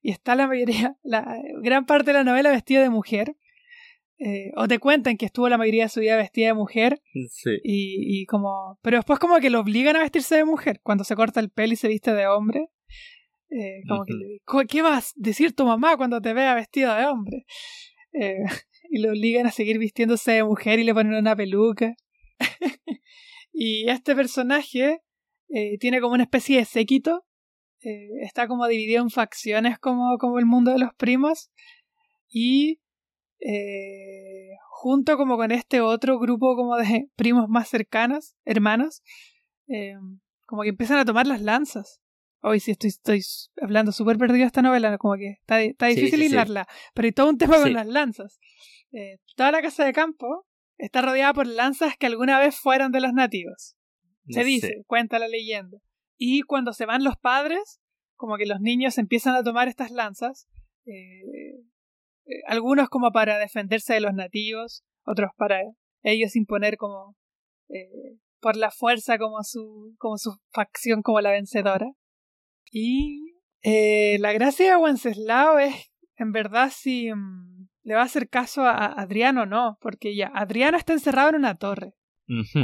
[0.00, 3.36] Y está la mayoría, la gran parte de la novela vestida de mujer.
[4.24, 7.50] Eh, o te cuentan que estuvo la mayoría de su vida vestida de mujer Sí.
[7.64, 11.16] y, y como pero después como que lo obligan a vestirse de mujer cuando se
[11.16, 12.68] corta el pelo y se viste de hombre
[13.50, 14.22] eh, como que Ujú.
[14.22, 17.46] le- "Co- ¿qué vas a decir tu mamá cuando te vea vestido de hombre?
[18.12, 18.36] Eh,
[18.90, 21.94] y lo obligan a seguir vistiéndose de mujer y le ponen una peluca
[23.52, 25.00] y este personaje
[25.80, 27.24] tiene como una especie de séquito
[28.22, 31.50] está como dividido en facciones como, como el mundo de los primos
[32.30, 32.78] y
[33.44, 39.02] eh, junto como con este otro grupo como de primos más cercanos, hermanos,
[39.68, 39.94] eh,
[40.46, 42.00] como que empiezan a tomar las lanzas.
[42.44, 43.22] Hoy sí estoy, estoy
[43.60, 46.32] hablando súper perdido de esta novela, como que está, está difícil sí, sí.
[46.32, 48.40] hilarla, pero hay todo un tema con las lanzas.
[48.92, 53.00] Eh, toda la casa de campo está rodeada por lanzas que alguna vez fueron de
[53.00, 53.76] los nativos.
[54.28, 55.78] Se dice, cuenta la leyenda.
[56.16, 57.80] Y cuando se van los padres,
[58.14, 60.48] como que los niños empiezan a tomar estas lanzas,
[60.86, 61.64] eh,
[62.46, 65.60] algunos como para defenderse de los nativos, otros para
[66.02, 67.16] ellos imponer como
[67.68, 71.86] eh, por la fuerza como su, como su facción como la vencedora.
[72.70, 78.28] Y eh, la gracia de Wenceslao es, en verdad, si mm, le va a hacer
[78.28, 81.94] caso a, a Adriano o no, porque ya, Adriano está encerrado en una torre.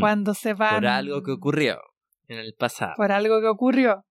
[0.01, 0.77] Cuando se van...
[0.77, 1.79] Por algo que ocurrió
[2.27, 2.94] en el pasado.
[2.97, 4.05] por algo que ocurrió.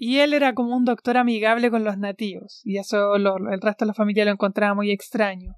[0.00, 3.84] Y él era como un doctor amigable con los nativos, y eso lo- el resto
[3.84, 5.54] de la familia lo encontraba muy extraño.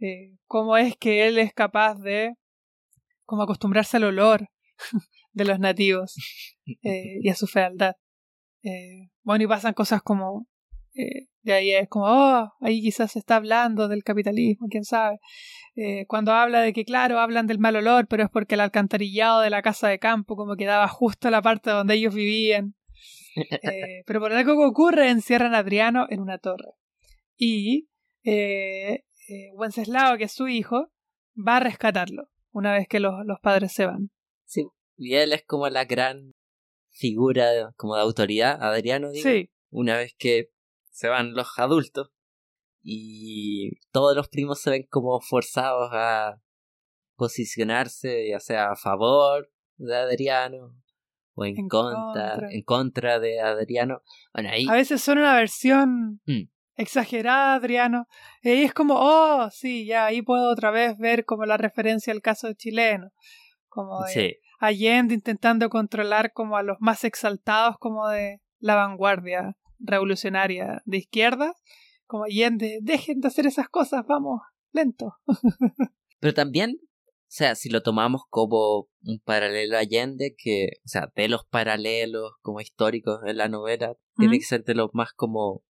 [0.00, 2.32] Eh, ¿Cómo es que él es capaz de
[3.26, 4.48] como acostumbrarse al olor
[5.32, 6.14] de los nativos
[6.82, 7.92] eh, y a su fealdad?
[8.62, 10.46] Eh, bueno, y pasan cosas como...
[10.94, 15.18] eh, de ahí es como, oh, ahí quizás se está hablando del capitalismo, quién sabe.
[16.08, 19.50] Cuando habla de que, claro, hablan del mal olor, pero es porque el alcantarillado de
[19.50, 22.74] la casa de campo como quedaba justo en la parte donde ellos vivían.
[23.36, 26.72] Eh, pero por algo que ocurre, encierran a Adriano en una torre.
[27.36, 27.88] Y
[28.24, 30.90] eh, eh, Wenceslao, que es su hijo,
[31.36, 34.10] va a rescatarlo una vez que los, los padres se van.
[34.44, 34.66] Sí.
[34.96, 36.32] Y él es como la gran
[36.90, 40.50] figura de- como de autoridad, Adriano, digo, Sí, una vez que
[40.90, 42.10] se van los adultos
[42.82, 46.40] y todos los primos se ven como forzados a
[47.16, 50.74] posicionarse, ya sea a favor de Adriano
[51.38, 52.50] o en, En contra, contra.
[52.50, 54.02] en contra de Adriano.
[54.34, 56.48] Bueno, ahí a veces son una versión Mm.
[56.76, 58.06] exagerada, Adriano.
[58.42, 62.12] Y ahí es como, oh, sí, ya ahí puedo otra vez ver como la referencia
[62.12, 63.10] al caso chileno.
[63.68, 69.56] Como de sí, Allende intentando controlar como a los más exaltados como de la vanguardia
[69.78, 71.54] revolucionaria de izquierda.
[72.06, 74.40] Como Allende, dejen de hacer esas cosas, vamos,
[74.72, 75.14] lento.
[76.20, 76.78] Pero también,
[77.30, 82.32] sea, si lo tomamos como un paralelo a Allende, que, o sea, de los paralelos
[82.40, 85.62] como históricos en la novela, tiene que ser de los más como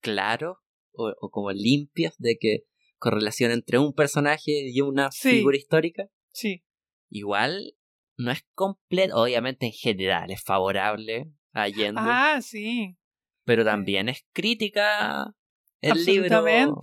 [0.00, 0.58] claros
[0.92, 2.64] o, o como limpios de que
[2.98, 5.30] correlación entre un personaje y una Sí.
[5.30, 6.08] figura histórica.
[6.32, 6.64] Sí,
[7.08, 7.76] Igual
[8.16, 12.96] no es completo, obviamente en general es favorable a Allende, ah, sí,
[13.44, 15.34] pero también es crítica
[15.80, 16.80] el libro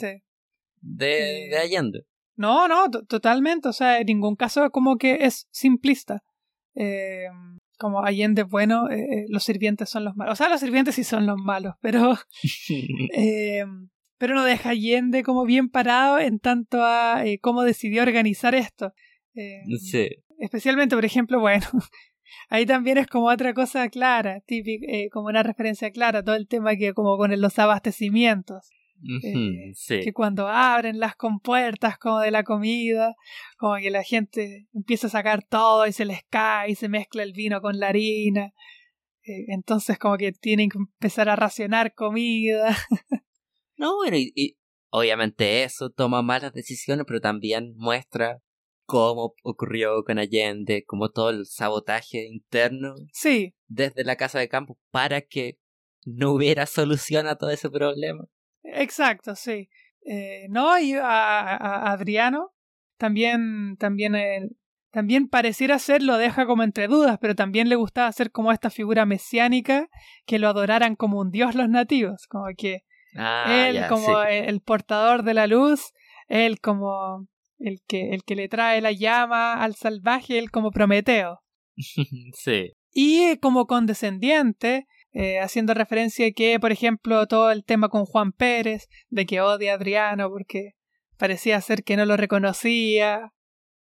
[0.81, 2.05] de, de Allende.
[2.36, 3.69] No, no, to- totalmente.
[3.69, 6.24] O sea, en ningún caso como que es simplista.
[6.76, 7.26] Eh,
[7.78, 10.34] como Allende es bueno, eh, eh, los sirvientes son los malos.
[10.34, 12.15] O sea, los sirvientes sí son los malos, pero,
[13.15, 13.65] eh,
[14.17, 18.93] pero no deja Allende como bien parado en tanto a eh, cómo decidió organizar esto.
[19.80, 20.10] Sí.
[20.39, 21.65] Especialmente, por ejemplo, bueno,
[22.50, 26.76] ahí también es como otra cosa clara, típica, como una referencia clara, todo el tema
[26.76, 28.69] que como con los abastecimientos
[29.23, 29.99] eh, sí.
[30.01, 33.15] que cuando abren las compuertas como de la comida,
[33.57, 37.23] como que la gente empieza a sacar todo y se les cae y se mezcla
[37.23, 38.53] el vino con la harina.
[39.25, 42.75] Eh, entonces como que tienen que empezar a racionar comida.
[43.75, 44.55] No, bueno, y, y
[44.91, 48.39] obviamente eso toma malas decisiones, pero también muestra
[48.85, 54.77] cómo ocurrió con Allende, como todo el sabotaje interno Sí, desde la casa de campo
[54.91, 55.57] para que
[56.05, 58.25] no hubiera solución a todo ese problema.
[58.63, 59.69] Exacto, sí.
[60.06, 62.52] Eh, no, y a, Adriano
[62.97, 64.49] también, también, eh,
[64.91, 68.69] también pareciera ser, lo deja como entre dudas, pero también le gustaba ser como esta
[68.69, 69.88] figura mesiánica
[70.26, 72.84] que lo adoraran como un dios los nativos, como que
[73.15, 74.28] Ah, él como sí.
[74.30, 75.93] el, el portador de la luz,
[76.28, 77.28] él como
[77.60, 81.41] el que, el que le trae la llama al salvaje, él como Prometeo.
[82.34, 82.73] sí.
[82.91, 88.32] Y como condescendiente, eh, haciendo referencia a que, por ejemplo, todo el tema con Juan
[88.32, 90.73] Pérez, de que odia a Adriano porque
[91.17, 93.32] parecía ser que no lo reconocía.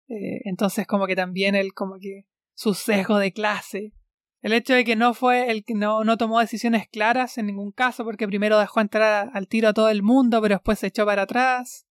[0.08, 3.94] Eh, entonces, como que también él, como que su sesgo de clase.
[4.42, 7.72] El hecho de que no fue el que no, no tomó decisiones claras en ningún
[7.72, 11.06] caso, porque primero dejó entrar al tiro a todo el mundo, pero después se echó
[11.06, 11.86] para atrás.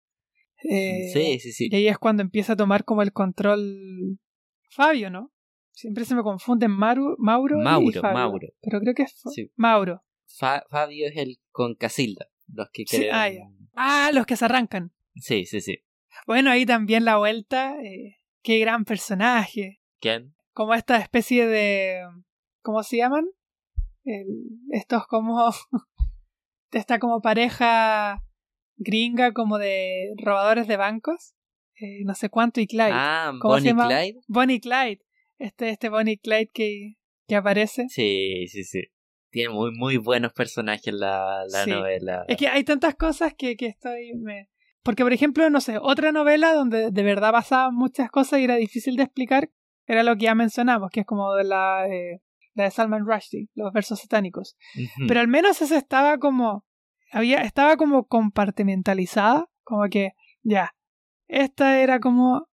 [0.64, 1.70] Eh, sí, sí, sí.
[1.72, 4.20] Y ahí es cuando empieza a tomar como el control
[4.70, 5.32] Fabio, ¿no?
[5.78, 8.48] Siempre se me confunden Mauro, Mauro, Mauro, y Fabio, Mauro.
[8.62, 9.24] Pero creo que es
[9.56, 10.04] Mauro.
[10.26, 13.30] Fabio es el con Casilda, los que sí, ah,
[13.76, 14.92] ah, los que se arrancan.
[15.18, 15.84] Sí, sí, sí.
[16.26, 17.76] Bueno, ahí también la vuelta.
[17.84, 19.80] Eh, qué gran personaje.
[20.00, 20.34] ¿Quién?
[20.52, 22.02] Como esta especie de.
[22.64, 23.28] ¿Cómo se llaman?
[24.04, 24.26] El,
[24.72, 25.52] estos como.
[26.72, 28.24] esta como pareja
[28.78, 31.36] gringa, como de robadores de bancos.
[31.80, 32.90] Eh, no sé cuánto y Clyde.
[32.94, 34.20] Ah, Bonnie Clyde.
[34.28, 35.07] Bonnie Clyde
[35.38, 36.96] este, este Bonnie Clyde que,
[37.28, 37.88] que aparece.
[37.90, 38.84] Sí, sí, sí.
[39.30, 42.26] Tiene muy, muy buenos personajes la, la novela.
[42.28, 44.14] Es que hay tantas cosas que, que estoy...
[44.16, 44.50] Me...
[44.84, 48.56] Porque, por ejemplo, no sé, otra novela donde de verdad pasaban muchas cosas y era
[48.56, 49.52] difícil de explicar,
[49.86, 52.22] era lo que ya mencionamos, que es como de la, eh,
[52.54, 54.56] la de Salman Rushdie, los versos satánicos.
[55.08, 56.66] Pero al menos esa estaba como...
[57.12, 60.12] Había, estaba como compartimentalizada, como que,
[60.44, 60.74] ya,
[61.28, 62.47] esta era como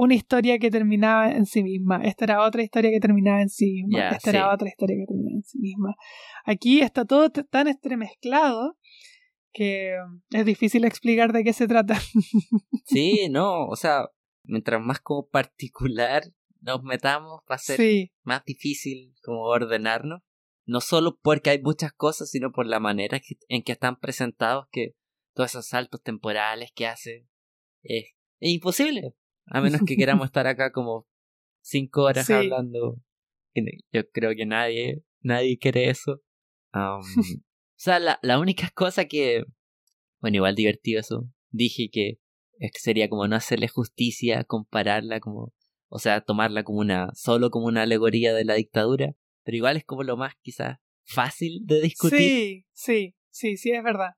[0.00, 3.84] una historia que terminaba en sí misma, esta era otra historia que terminaba en sí
[3.84, 5.94] misma, esta era otra historia que terminaba en sí misma.
[6.46, 8.78] Aquí está todo tan estremezclado
[9.52, 9.94] que
[10.30, 12.00] es difícil explicar de qué se trata.
[12.86, 14.08] sí, no, o sea,
[14.44, 16.22] mientras más como particular
[16.62, 20.22] nos metamos va a ser más difícil como ordenarnos.
[20.64, 24.94] No solo porque hay muchas cosas, sino por la manera en que están presentados que
[25.34, 27.26] todos esos saltos temporales que hace
[27.82, 29.14] es imposible.
[29.50, 31.06] A menos que queramos estar acá como
[31.60, 32.96] cinco horas hablando.
[33.92, 36.22] Yo creo que nadie, nadie quiere eso.
[36.72, 37.02] o
[37.76, 39.44] sea, la, la única cosa que,
[40.20, 42.18] bueno, igual divertido eso, dije que
[42.74, 45.52] sería como no hacerle justicia, compararla como,
[45.88, 49.84] o sea, tomarla como una, solo como una alegoría de la dictadura, pero igual es
[49.84, 52.18] como lo más quizás fácil de discutir.
[52.18, 54.10] Sí, sí, sí, sí, es verdad.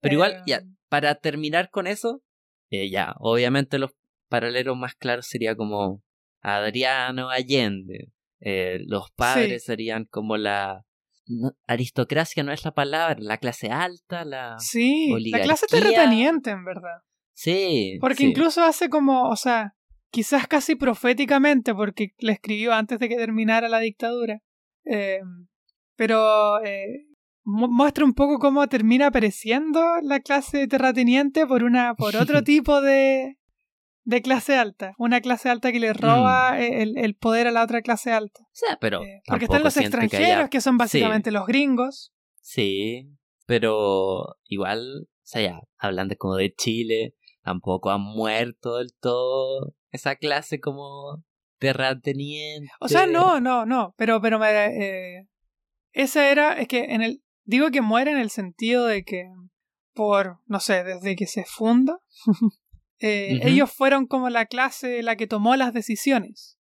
[0.00, 0.76] Pero igual, ya, em.
[0.88, 2.22] para terminar con eso,
[2.70, 3.92] eh, ya, obviamente los
[4.34, 6.02] paralelo más claro sería como
[6.40, 8.10] Adriano Allende.
[8.40, 10.84] Eh, los padres serían como la
[11.68, 16.98] aristocracia no es la palabra, la clase alta, la sí, la clase terrateniente en verdad.
[17.32, 17.96] Sí.
[18.00, 19.76] Porque incluso hace como, o sea,
[20.10, 24.42] quizás casi proféticamente, porque le escribió antes de que terminara la dictadura.
[24.84, 25.20] Eh,
[25.96, 27.06] pero eh,
[27.44, 33.38] muestra un poco cómo termina apareciendo la clase terrateniente por una, por otro tipo de,
[34.04, 34.94] de clase alta.
[34.98, 36.60] Una clase alta que le roba mm.
[36.60, 38.42] el, el, poder a la otra clase alta.
[38.42, 39.02] O sea, pero.
[39.02, 42.12] Eh, porque están los extranjeros, que, son básicamente los gringos.
[42.40, 43.10] Sí,
[43.46, 50.16] pero igual, o sea, ya, hablando como de Chile, tampoco ha muerto del todo esa
[50.16, 51.24] clase como
[51.58, 52.70] terrateniente.
[52.80, 55.28] O sea, no, no, no, pero, pero me, eh,
[55.92, 59.24] esa era, es que en el, digo que muere en el sentido de que
[59.94, 62.00] por, no sé, desde que se funda,
[63.06, 66.58] Eh, ellos fueron como la clase la que tomó las decisiones.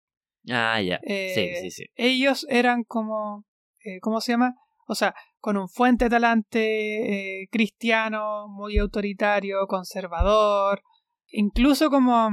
[0.48, 1.00] Ah, ya.
[1.02, 1.86] sí, eh, sí, sí.
[1.96, 3.44] Ellos eran como,
[3.84, 4.54] eh, ¿cómo se llama?
[4.86, 10.80] O sea, con un fuente talante cristiano, muy autoritario, conservador,
[11.26, 12.30] incluso como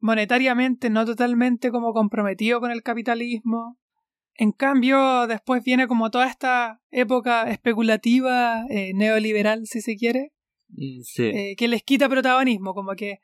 [0.00, 3.78] monetariamente no totalmente como comprometido con el capitalismo.
[4.34, 10.34] En cambio, después viene como toda esta época especulativa, neoliberal, si se quiere,
[11.04, 11.56] sí.
[11.56, 13.20] que les quita protagonismo, como que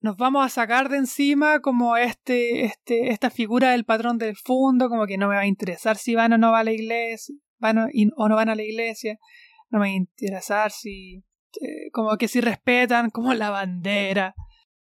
[0.00, 4.88] nos vamos a sacar de encima como este, este, esta figura del patrón del fondo,
[4.88, 7.34] como que no me va a interesar si van o no va a la iglesia,
[7.58, 9.18] van o, no van a la iglesia,
[9.68, 11.22] no me va a interesar si,
[11.60, 14.34] eh, como que si respetan como la bandera.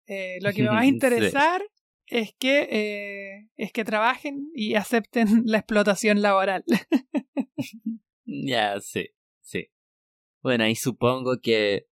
[0.07, 1.63] Eh, lo que me va a interesar
[2.07, 6.65] es que eh, es que trabajen y acepten la explotación laboral.
[8.25, 9.09] ya, sí,
[9.41, 9.71] sí.
[10.43, 11.87] Bueno, y supongo que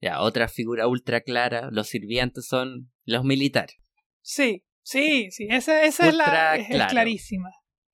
[0.00, 3.76] ya, otra figura ultra clara, los sirvientes son los militares.
[4.22, 7.50] Sí, sí, sí, esa, esa es la es, clarísima.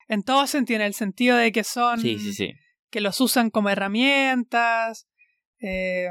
[0.08, 2.00] En todo sentido, en el sentido de que son...
[2.00, 2.52] Sí, sí, sí.
[2.90, 5.08] Que los usan como herramientas,
[5.60, 6.08] eh,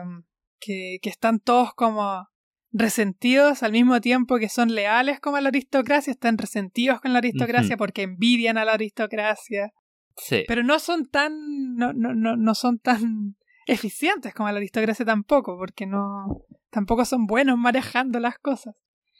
[0.59, 2.27] que, que están todos como
[2.73, 7.19] resentidos al mismo tiempo que son leales como a la aristocracia, están resentidos con la
[7.19, 9.71] aristocracia porque envidian a la aristocracia.
[10.17, 10.43] Sí.
[10.45, 11.75] Pero no son tan.
[11.75, 17.25] no, no, no, no son tan eficientes como la aristocracia tampoco, porque no tampoco son
[17.25, 18.75] buenos manejando las cosas.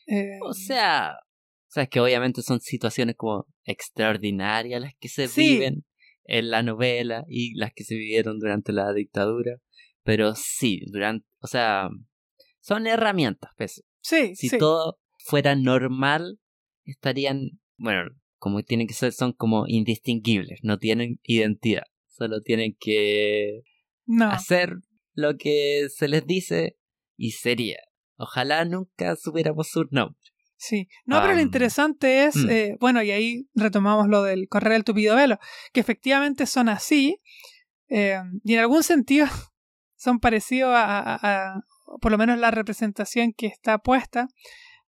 [0.07, 1.15] Eh, O sea,
[1.67, 5.53] o sea, es que obviamente son situaciones como extraordinarias las que se Sí.
[5.55, 5.85] viven
[6.25, 9.57] en la novela y las que se vivieron durante la dictadura.
[10.03, 11.89] Pero sí, durante, o sea,
[12.61, 13.83] son herramientas, pues.
[14.01, 14.57] sí, Si sí.
[14.57, 16.39] todo fuera normal,
[16.83, 23.61] estarían, bueno, como tienen que ser, son como indistinguibles, no tienen identidad, solo tienen que
[24.05, 24.29] No.
[24.29, 24.75] hacer
[25.13, 26.77] lo que se les dice
[27.17, 27.77] y sería.
[28.17, 30.19] Ojalá nunca supiéramos su nombre.
[30.57, 32.49] Sí, no, pero lo interesante es, mm.
[32.49, 35.37] eh, bueno, y ahí retomamos lo del correr el tupido velo,
[35.73, 37.21] que efectivamente son así,
[37.89, 39.27] eh, y en algún sentido
[39.97, 41.61] son parecidos a, a- a-
[42.01, 44.27] por lo menos la representación que está puesta,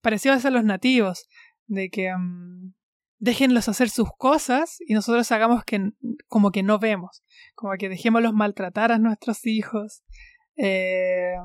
[0.01, 1.27] parecidos a los nativos,
[1.65, 2.73] de que mm,
[3.19, 5.91] déjenlos hacer sus cosas y nosotros hagamos que
[6.27, 7.23] como que no vemos,
[7.55, 10.03] como que dejémoslos maltratar a nuestros hijos,
[10.55, 11.35] eh,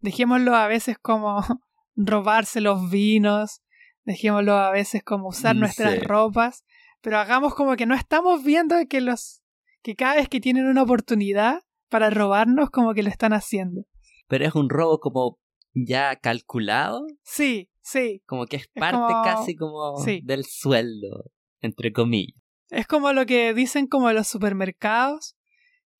[0.00, 1.40] dejémoslos a veces como
[1.96, 3.62] robarse los vinos,
[4.04, 6.64] dejémoslo a veces como usar Mm, nuestras ropas,
[7.00, 9.42] pero hagamos como que no estamos viendo que los
[9.82, 13.82] que cada vez que tienen una oportunidad para robarnos como que lo están haciendo.
[14.26, 15.38] Pero es un robo como
[15.72, 18.22] ya calculado, Sí, sí.
[18.26, 20.20] como que es parte como- casi como sí.
[20.24, 21.24] del sueldo,
[21.60, 22.36] entre comillas.
[22.70, 25.36] Es como lo que dicen como los supermercados,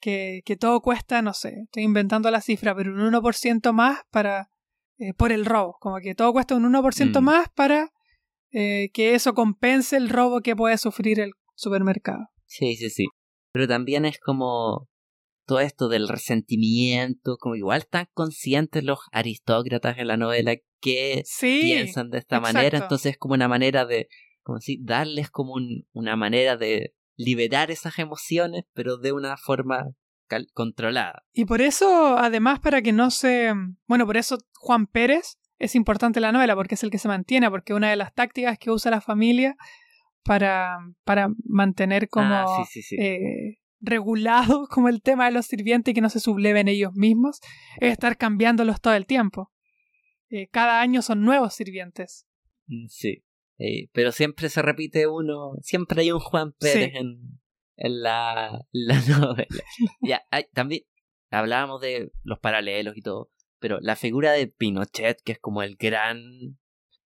[0.00, 4.48] que, que todo cuesta, no sé, estoy inventando la cifra, pero un 1% más para
[4.98, 7.24] eh, por el robo, como que todo cuesta un 1% Mm.
[7.24, 7.90] más para
[8.52, 12.28] eh, que eso compense el robo que puede sufrir el supermercado.
[12.46, 13.06] Sí, sí, sí.
[13.52, 14.88] Pero también es como
[15.48, 21.60] todo esto del resentimiento, como igual están conscientes los aristócratas en la novela que Sí,
[21.62, 22.54] piensan de esta exacto.
[22.56, 24.08] manera, entonces es como una manera de,
[24.42, 29.86] como si darles como un- una manera de liberar esas emociones, pero de una forma
[30.28, 31.24] cal- controlada.
[31.32, 33.52] Y por eso, además, para que no se...
[33.86, 37.08] Bueno, por eso Juan Pérez es importante en la novela, porque es el que se
[37.08, 39.56] mantiene, porque una de las tácticas que usa la familia
[40.24, 42.96] para, para mantener como Ah, sí, sí, sí.
[43.02, 47.40] eh, regulado como el tema de los sirvientes y que no se subleven ellos mismos,
[47.80, 49.52] es estar cambiándolos todo el tiempo.
[50.30, 52.26] Eh, cada año son nuevos sirvientes.
[52.66, 53.24] Mm, Sí.
[53.60, 56.96] Eh, pero siempre se repite uno, siempre hay un Juan Pérez Sí.
[56.96, 57.40] en,
[57.76, 58.94] en la, la
[59.34, 59.64] novela.
[60.00, 60.82] ya, hay- también
[61.30, 65.74] hablábamos de los paralelos y todo, pero la figura de Pinochet, que es como el
[65.76, 66.20] gran,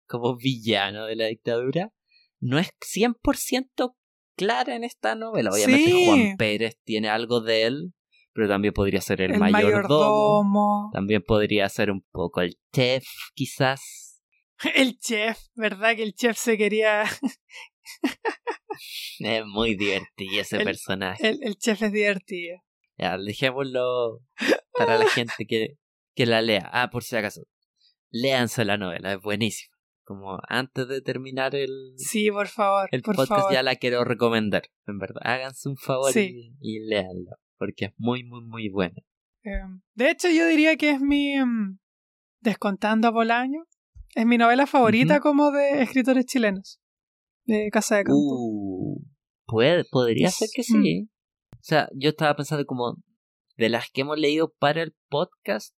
[0.07, 1.93] como villano de la dictadura,
[2.41, 3.95] no es 100%
[4.35, 5.49] clara en esta novela.
[5.51, 6.05] Obviamente Sí.
[6.05, 7.93] Juan Pérez tiene algo de él,
[8.33, 10.43] pero también podría ser el, El, mayordomo.
[10.43, 10.89] mayordomo.
[10.93, 13.03] También podría ser un poco el chef,
[13.33, 14.07] quizás.
[14.75, 15.95] El chef, ¿verdad?
[15.95, 17.03] Que el chef se quería...
[19.19, 21.27] Es muy divertido ese El- personaje.
[21.27, 22.57] El, el chef es divertido.
[22.97, 24.19] Ya, dejémoslo
[24.73, 25.77] para la gente que,
[26.15, 26.69] que la lea.
[26.71, 27.41] Ah, por si acaso.
[28.11, 29.70] Léanse la novela, es buenísima.
[30.13, 33.53] Como antes de terminar el, Sí, por favor, el por podcast favor.
[33.53, 34.63] ya la quiero recomendar.
[34.87, 36.53] En verdad, háganse un favor Sí.
[36.59, 37.31] y, y léanlo.
[37.57, 39.01] Porque es muy, muy, muy buena.
[39.43, 39.51] Eh,
[39.95, 41.35] de hecho, yo diría que es mi.
[41.39, 41.79] mm,
[42.41, 43.63] Descontando a Bolaño.
[44.15, 46.79] Es mi novela favorita como de escritores chilenos.
[47.45, 48.17] De Casa de Campo.
[48.19, 49.01] Uh,
[49.45, 50.83] puede, podría ser que Mm.
[50.83, 51.09] sí.
[51.53, 52.97] O sea, yo estaba pensando como
[53.57, 55.75] de las que hemos leído para el podcast,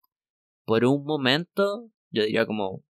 [0.64, 2.82] por un momento, yo diría como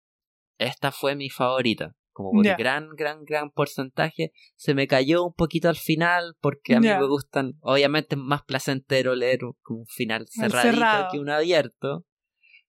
[0.64, 1.94] esta fue mi favorita.
[2.14, 2.56] Como por Ya.
[2.56, 4.32] gran, gran, gran porcentaje.
[4.56, 7.54] Se me cayó un poquito al final porque a mí me gustan.
[7.62, 11.08] Obviamente es más placentero leer un- como un final cerradito cerrado.
[11.10, 12.04] que uno abierto.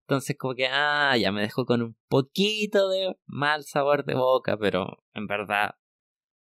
[0.03, 4.57] Entonces como que, ah, ya me dejó con un poquito de mal sabor de boca,
[4.57, 5.75] pero en verdad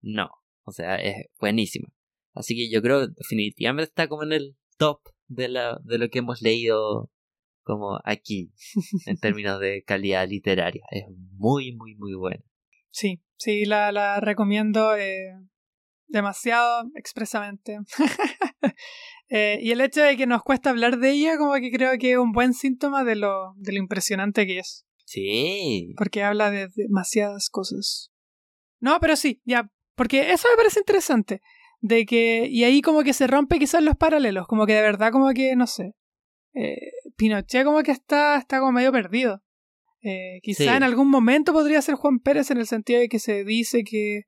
[0.00, 0.30] no.
[0.64, 1.88] O sea, es buenísima.
[2.34, 6.08] Así que yo creo que definitivamente está como en el top de, la, de lo
[6.08, 7.10] que hemos leído
[7.66, 8.52] como aquí,
[9.06, 10.84] en términos de calidad literaria.
[10.90, 12.42] Es muy, muy, muy buena.
[12.90, 15.34] Sí, sí, la, la recomiendo eh,
[16.06, 17.78] demasiado expresamente.
[19.28, 22.12] Eh, y el hecho de que nos cuesta hablar de ella, como que creo que
[22.12, 24.86] es un buen síntoma de lo, de lo impresionante que es.
[25.04, 25.94] Sí.
[25.98, 28.12] Porque habla de demasiadas cosas.
[28.78, 29.68] No, pero sí, ya.
[29.96, 31.40] Porque eso me parece interesante.
[31.80, 32.46] De que.
[32.48, 34.46] Y ahí como que se rompe quizás los paralelos.
[34.46, 35.94] Como que de verdad, como que, no sé.
[36.54, 39.42] eh, Pinochet como que está, está como medio perdido.
[40.02, 40.68] Eh, quizá Sí.
[40.68, 44.22] en algún momento podría ser Juan Pérez en el sentido de que se dice que.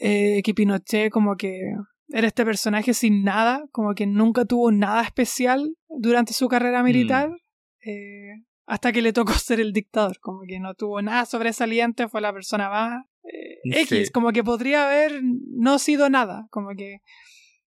[0.00, 1.60] eh, que Pinochet como que
[2.08, 7.30] era este personaje sin nada, como que nunca tuvo nada especial durante su carrera militar,
[7.84, 12.20] eh, hasta que le tocó ser el dictador, como que no tuvo nada sobresaliente, fue
[12.20, 13.96] la persona más eh, Sí.
[13.96, 16.98] X, como que podría haber no sido nada, como que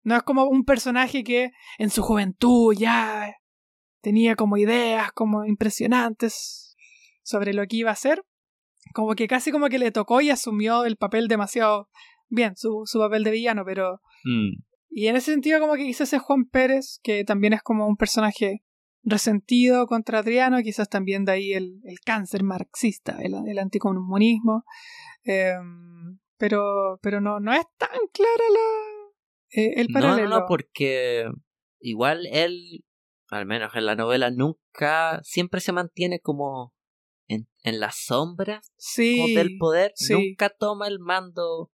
[0.05, 3.35] no es como un personaje que en su juventud ya
[4.01, 6.77] tenía como ideas como impresionantes
[7.23, 8.25] sobre lo que iba a ser,
[8.95, 11.89] como que casi como que le tocó y asumió el papel demasiado
[12.29, 14.01] bien, su, su papel de villano, pero...
[14.25, 14.63] Mm.
[14.91, 17.97] Y en ese sentido como que quizás es Juan Pérez, que también es como un
[17.97, 18.63] personaje
[19.03, 24.65] resentido contra Adriano, quizás también de ahí el, el cáncer marxista, el, el anticomunismo.
[25.25, 30.29] Em, pero pero no, no es tan clara la, eh, el paralelo.
[30.29, 31.27] No, no, no, porque
[31.81, 32.85] igual él,
[33.29, 36.75] al menos en la novela, nunca, siempre se mantiene como
[37.29, 40.15] en, en las sombras sí, del poder, sí.
[40.15, 41.71] nunca toma el mando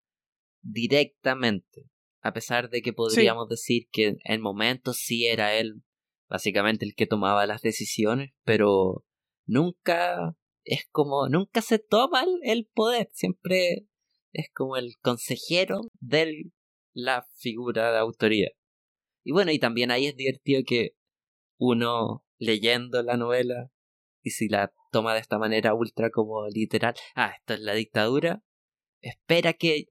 [0.62, 1.90] directamente.
[2.22, 5.82] A pesar de que podríamos decir que en momentos sí era él
[6.28, 9.05] básicamente el que tomaba las decisiones, pero
[9.46, 13.86] nunca es como, nunca se toma el, el poder, siempre
[14.32, 16.53] es como el consejero de
[16.92, 18.51] la figura de autoridad.
[19.24, 20.94] Y bueno, y también ahí es divertido que
[21.61, 23.71] uno leyendo la novela
[24.23, 28.43] y si la toma de esta manera ultra como literal, ah, esto es la dictadura,
[29.01, 29.85] espera que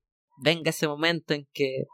[0.43, 1.85] venga ese momento en que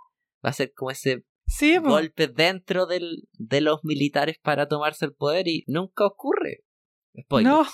[0.43, 5.13] va a ser como ese Sí, golpe dentro del, de los militares para tomarse el
[5.13, 6.63] poder y nunca ocurre.
[7.21, 7.51] Spoiler.
[7.51, 7.65] No.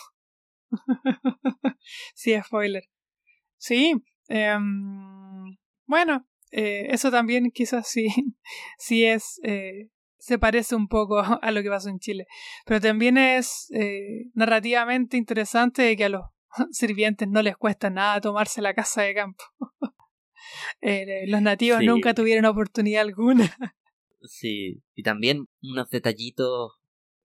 [2.13, 2.83] sí, spoiler.
[3.57, 3.93] Sí.
[4.27, 8.07] em, bueno, eh, eso también quizás sí,
[8.77, 9.39] sí es...
[9.43, 9.89] eh,
[10.21, 12.27] se parece un poco a lo que pasó en Chile.
[12.65, 16.23] Pero también es eh, narrativamente interesante de que a los
[16.71, 19.43] sirvientes no les cuesta nada tomarse la casa de campo.
[20.81, 21.85] Eh, los nativos Sí.
[21.85, 23.55] nunca tuvieron oportunidad alguna.
[24.23, 26.73] Sí, y también unos detallitos,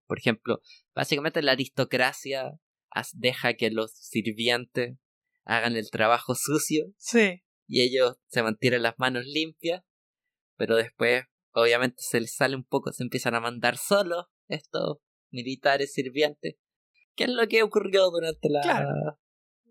[0.06, 0.60] por ejemplo,
[0.94, 2.52] básicamente la aristocracia
[3.14, 4.98] deja que los sirvientes
[5.44, 9.82] hagan el trabajo sucio Sí, y ellos se mantienen las manos limpias,
[10.56, 11.24] pero después
[11.56, 14.98] obviamente se les sale un poco, se empiezan a mandar solos estos
[15.30, 16.56] militares sirvientes,
[17.14, 19.18] que es lo que ocurrió durante la, Claro.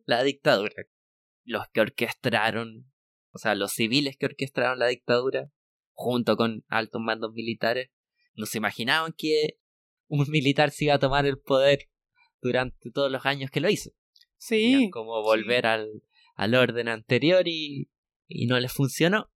[0.05, 0.73] la dictadura.
[1.43, 2.91] Los que orquestaron,
[3.31, 5.51] o sea, los civiles que orquestaron la dictadura,
[5.93, 7.91] junto con altos mandos militares,
[8.33, 9.59] no se imaginaban que
[10.07, 11.87] un militar se iba a tomar el poder
[12.41, 13.91] durante todos los años que lo hizo.
[14.37, 14.89] sí.
[14.91, 16.03] Como volver al,
[16.35, 17.91] al orden anterior y,
[18.27, 19.31] y no les funcionó.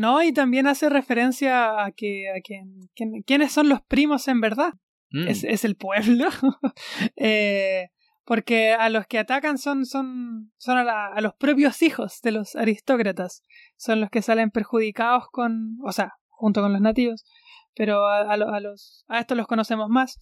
[0.00, 2.62] No, y también hace referencia a que, a que
[2.96, 4.72] quién- quiénes son los primos en verdad.
[5.10, 6.26] Mm, Es, es el pueblo.
[7.16, 7.88] Eh,
[8.24, 12.30] porque a los que atacan son, son, son a, la- a los propios hijos de
[12.32, 13.42] los aristócratas.
[13.76, 17.24] Son los que salen perjudicados con, o sea, junto con los nativos.
[17.74, 20.18] Pero a, a a los, a estos los conocemos más.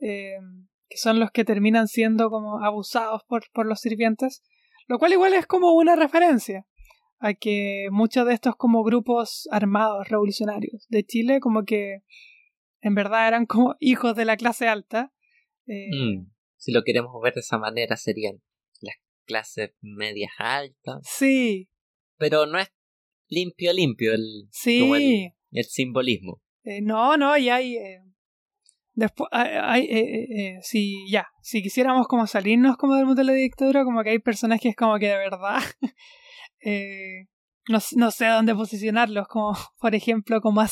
[0.00, 0.36] eh,
[0.88, 4.42] que son los que terminan siendo como abusados por, por los sirvientes.
[4.86, 6.64] Lo cual igual es como una referencia
[7.18, 12.02] a que muchos de estos como grupos armados revolucionarios de Chile como que
[12.80, 15.12] en verdad eran como hijos de la clase alta.
[15.66, 16.30] eh, mm.
[16.58, 18.42] Si lo queremos ver de esa manera serían
[18.80, 21.00] las clases medias altas.
[21.04, 21.68] Sí,
[22.16, 22.68] Pero no es
[23.28, 24.80] limpio limpio el, sí.
[24.80, 26.42] como el, el simbolismo.
[26.64, 27.76] Eh, no, no, y hay...
[27.76, 28.02] eh,
[28.94, 33.84] después, hay, hay, si ya, si quisiéramos como salirnos como del mundo de la dictadura,
[33.84, 35.60] como que hay personajes como que de verdad...
[36.66, 37.26] eh,
[37.68, 40.68] no, no sé dónde posicionarlos, como por ejemplo como a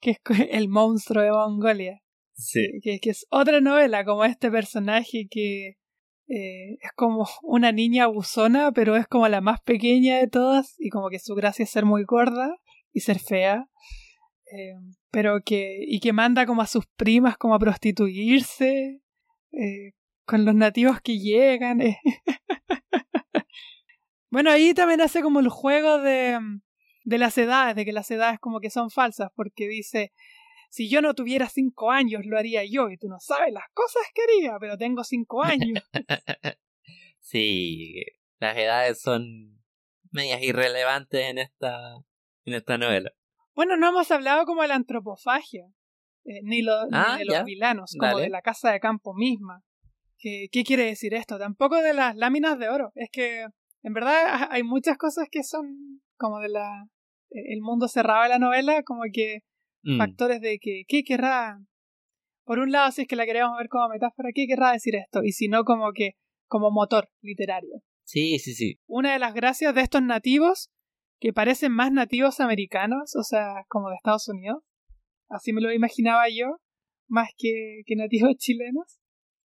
[0.00, 0.18] que es
[0.50, 2.00] el monstruo de Mongolia.
[2.38, 2.80] Sí.
[2.82, 5.78] que, que es otra novela, como este personaje que
[6.28, 10.90] eh, es como una niña abusona, pero es como la más pequeña de todas, y
[10.90, 12.54] como que su gracia es ser muy gorda
[12.92, 13.70] y ser fea,
[14.52, 14.74] eh,
[15.10, 19.00] pero que, y que manda como a sus primas como a prostituirse,
[19.52, 19.92] eh,
[20.26, 21.80] con los nativos que llegan.
[24.30, 26.38] Bueno, ahí también hace como el juego de,
[27.04, 30.12] de las edades, de que las edades como que son falsas, porque dice,
[30.70, 34.02] si yo no tuviera cinco años lo haría yo, y tú no sabes las cosas
[34.14, 35.82] que haría, pero tengo cinco años.
[37.20, 38.02] sí,
[38.38, 39.62] las edades son
[40.10, 41.96] medias irrelevantes en esta,
[42.44, 43.10] en esta novela.
[43.54, 45.64] bueno, no hemos hablado como de la antropofagia,
[46.24, 47.42] eh, ni, lo- ni Ah, de los ya.
[47.44, 48.22] vilanos, como Dale.
[48.24, 49.62] de la casa de campo misma.
[50.18, 51.38] ¿Qué, ¿Qué quiere decir esto?
[51.38, 52.90] Tampoco de las láminas de oro.
[52.94, 53.46] Es que,
[53.86, 56.88] en verdad, hay muchas cosas que son como de la...
[57.30, 59.40] El mundo cerrado de la novela, como que
[59.86, 61.60] Mm, factores de que, ¿qué querrá?
[62.44, 65.22] Por un lado, si es que la queremos ver como metáfora, ¿qué querrá decir esto?
[65.22, 66.12] Y si no, como que,
[66.48, 67.82] como motor literario.
[68.04, 68.80] Sí, sí, sí.
[68.86, 70.70] Una de las gracias de estos nativos,
[71.20, 74.62] que parecen más nativos americanos, o sea, como de Estados Unidos,
[75.28, 76.58] así me lo imaginaba yo,
[77.08, 78.98] más que, que nativos chilenos,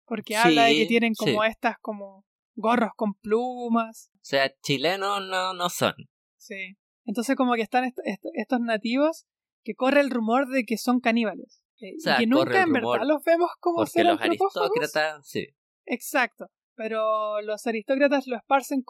[0.06, 1.50] porque habla de que tienen como sí.
[1.50, 2.26] estas, como
[2.56, 5.93] gorros con plumas, O sea, chilenos no, no son.
[6.38, 6.76] sí.
[7.06, 9.26] Entonces como que están est- est- estos nativos
[9.64, 11.62] que corre el rumor de que son caníbales.
[11.82, 14.22] eh, O sea, y que nunca en rumor verdad los vemos como Porque ser los
[14.22, 15.47] aristócratas, sí.
[15.86, 16.45] Exacto.
[16.76, 18.84] pero los aristócratas lo esparcen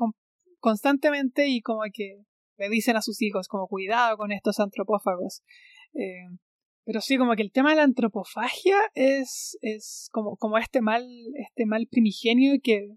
[0.59, 2.23] constantemente y como que
[2.57, 5.41] le dicen a sus hijos como cuidado con estos antropófagos.
[5.93, 6.27] Eh,
[6.85, 11.07] pero sí, como que el tema de la antropofagia es, es como, como este mal,
[11.49, 12.89] este mal primigenio que,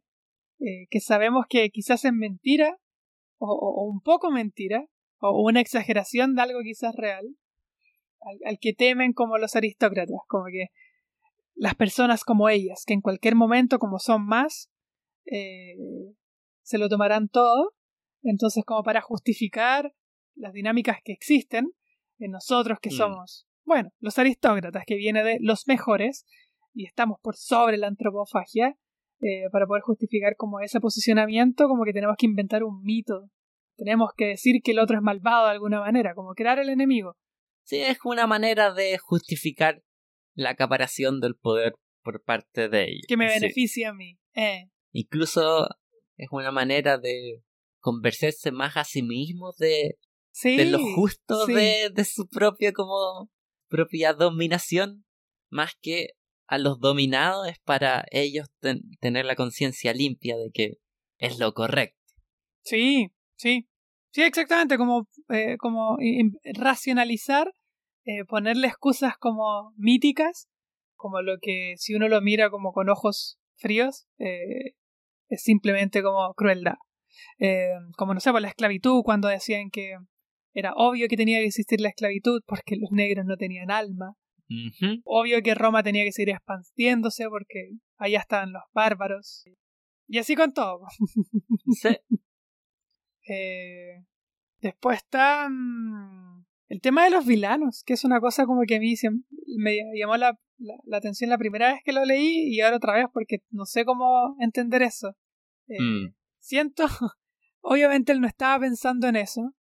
[0.59, 2.79] eh, que sabemos que quizás es mentira,
[3.39, 4.87] o, un poco mentira,
[5.21, 7.27] o una exageración de algo quizás real,
[8.45, 10.69] al, que temen como los aristócratas, como que
[11.55, 14.71] las personas como ellas, que en cualquier momento, como son más,
[15.27, 15.77] eh,
[16.63, 17.75] se lo tomarán todo,
[18.23, 19.95] entonces como para justificar
[20.35, 21.73] las dinámicas que existen,
[22.19, 22.93] en nosotros que mm.
[22.93, 26.27] somos, bueno, los aristócratas, que viene de los mejores,
[26.73, 28.77] y estamos por sobre la antropofagia,
[29.21, 33.31] eh, para poder justificar como ese posicionamiento, como que tenemos que inventar un mito.
[33.77, 37.17] Tenemos que decir que el otro es malvado de alguna manera, como crear el enemigo.
[37.65, 39.83] Sí, es una manera de justificar
[40.35, 43.05] la acaparación del poder por parte de ellos.
[43.09, 44.19] Que me beneficia a mí.
[44.35, 44.71] Eh.
[44.93, 45.69] Incluso
[46.17, 47.43] es una manera de
[47.81, 49.99] convencerse más a sí mismos de,
[50.43, 53.31] de lo justo de, de su propia como
[53.69, 55.05] propia dominación,
[55.51, 56.11] más que
[56.47, 58.49] a los dominados es para ellos
[59.01, 60.79] tener la conciencia limpia de que
[61.19, 61.97] es lo correcto.
[62.63, 63.69] Sí, sí.
[64.17, 65.99] Sí, exactamente, como, eh, como
[66.55, 67.53] racionalizar,
[68.07, 70.49] eh, ponerle excusas como míticas,
[70.95, 74.73] como lo que si uno lo mira como con ojos fríos, eh,
[75.29, 76.77] es simplemente como crueldad.
[77.99, 79.97] como no sé, por la esclavitud, cuando decían que
[80.55, 84.15] era obvio que tenía que existir la esclavitud porque los negros no tenían alma.
[85.05, 89.45] Obvio que Roma tenía que seguir expandiéndose porque allá estaban los bárbaros.
[90.09, 90.87] Y así con todo.
[91.83, 91.97] sí.
[93.29, 94.05] Eh,
[94.61, 98.81] después está mm, el tema de los vilanos, que es una cosa como que a
[98.81, 98.95] mí
[99.57, 100.39] me llamó la,
[100.93, 104.37] atención la primera vez que lo leí y ahora otra vez porque no sé cómo
[104.41, 105.17] entender eso.
[105.69, 106.15] Eh, mm.
[106.39, 106.87] Siento,
[107.61, 109.55] obviamente él no estaba pensando en eso,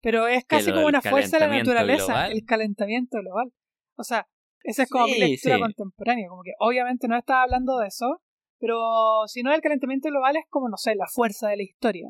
[0.00, 3.52] pero es casi como una fuerza de la naturaleza, el calentamiento global.
[3.96, 4.26] O sea,
[4.64, 8.22] esa es como mi lectura contemporánea, como que obviamente no estaba hablando de eso,
[8.58, 12.08] pero si no el calentamiento global es como, no sé, la fuerza de la historia,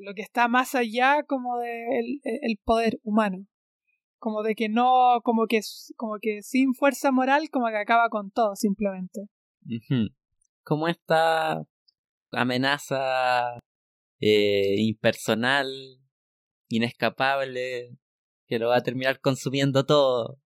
[0.00, 3.46] lo que está más allá como del de el poder humano,
[4.18, 5.60] como de que no, como que,
[5.96, 9.28] como que sin fuerza moral, como que acaba con todo simplemente.
[10.62, 11.62] Como esta
[12.32, 13.58] amenaza
[14.20, 15.68] eh, impersonal,
[16.68, 17.90] inescapable,
[18.46, 20.38] que lo va a terminar consumiendo todo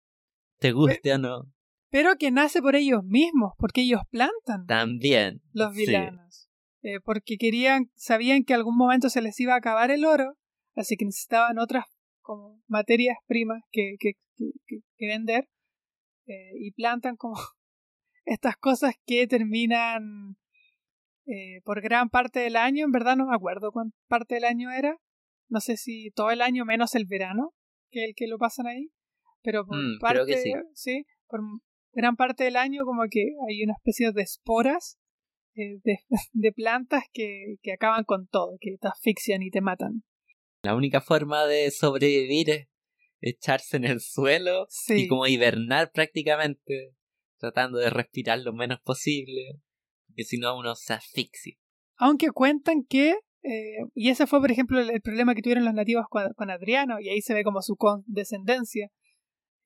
[0.60, 1.51] te guste o no.
[1.89, 4.66] Pero que nace por ellos mismos, porque ellos plantan.
[4.68, 5.41] También.
[5.53, 6.49] Los vilanos.
[6.82, 10.38] Eh, porque querían, sabían que algún momento se les iba a acabar el oro,
[10.76, 11.86] así que necesitaban otras
[12.22, 15.47] como materias primas que, que, que, vender.
[16.28, 17.36] Eh, y plantan como
[18.26, 20.38] estas cosas que terminan
[21.26, 22.86] eh, por gran parte del año.
[22.86, 24.97] En verdad no me acuerdo cuánta parte del año era.
[25.49, 27.53] No sé si todo el año menos el verano,
[27.89, 28.91] que el que lo pasan ahí
[29.43, 31.05] pero por mm, parte, sí.
[31.27, 31.41] por
[31.93, 34.99] gran parte del año como que hay una especie de esporas
[35.55, 35.79] eh,
[36.33, 40.03] de, plantas que, que, acaban con todo, que te asfixian y te matan.
[40.63, 42.67] La única forma de sobrevivir es
[43.21, 46.93] echarse en el suelo y como hibernar prácticamente,
[47.39, 49.59] tratando de respirar lo menos posible,
[50.07, 51.55] porque si no uno se asfixia.
[51.95, 56.05] Aunque cuentan que eh, y ese fue, por ejemplo, el, problema que tuvieron los nativos
[56.09, 58.89] con, con, Adriano, y ahí se ve como su condescendencia,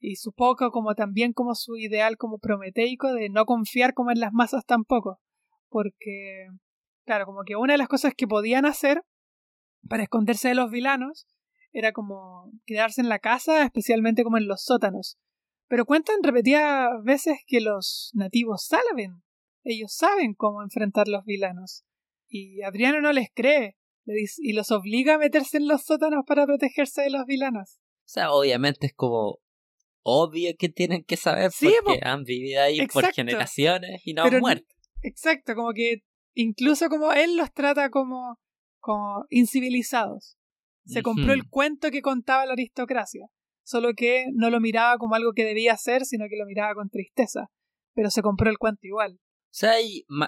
[0.02, 4.20] y su poco como también como su ideal como prometeico de no confiar como en
[4.20, 5.22] las masas tampoco
[5.70, 6.47] porque
[7.06, 9.04] claro como que una de las cosas que podían hacer
[9.88, 11.28] para esconderse de los vilanos
[11.72, 15.18] era como quedarse en la casa especialmente como en los sótanos.
[15.68, 19.24] Pero cuentan repetidas veces que los nativos saben
[19.64, 21.84] ellos saben cómo enfrentar los vilanos.
[22.28, 27.04] Y Adriano no les cree y los obliga a meterse en los sótanos para protegerse
[27.04, 27.80] de los vilanos.
[27.80, 29.39] O sea, obviamente es como
[30.04, 31.52] obvio que tienen que saber
[31.84, 34.76] porque han vivido ahí por generaciones y no han muerto.
[35.02, 38.39] Exacto, como que incluso como él los trata como,
[38.80, 40.38] como incivilizados.
[40.86, 43.28] Se compró el cuento que contaba la aristocracia,
[43.64, 46.89] solo que no lo miraba como algo que debía hacer, sino que lo miraba con
[46.89, 47.52] tristeza,
[47.93, 49.20] pero se compró el cuento igual.
[49.22, 49.74] O sea,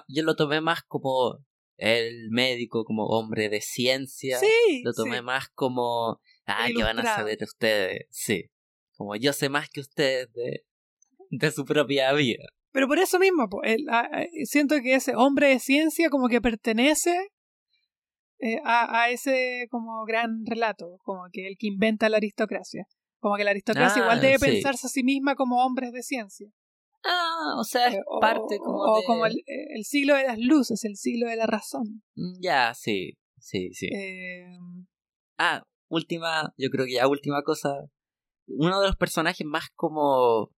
[0.07, 1.39] yo lo tomé más como
[1.77, 4.37] el médico, como hombre de ciencia.
[4.37, 4.81] Sí.
[4.83, 8.05] Lo tomé más como, ah, que van a saber ustedes.
[8.11, 8.45] Sí.
[9.03, 10.63] Como yo sé más que ustedes de,
[11.29, 12.45] de su propia vida.
[12.71, 13.49] Pero por eso mismo,
[14.45, 17.13] siento que ese hombre de ciencia como que pertenece
[18.39, 22.85] eh, a, a, ese como gran relato, como que el que inventa la aristocracia.
[23.19, 26.47] Como que la aristocracia igual ah, debe pensarse a sí misma como hombres de ciencia.
[27.03, 29.03] Ah, o sea, es Eh, o- parte como o de...
[29.05, 32.03] como el, el siglo de las luces, el siglo de la razón.
[32.15, 33.87] Mm, Ya, sí, sí, sí.
[33.93, 34.45] Eh,
[35.37, 37.75] Ah, última, yo creo que ya última cosa.
[38.47, 40.51] Uno de los personajes más como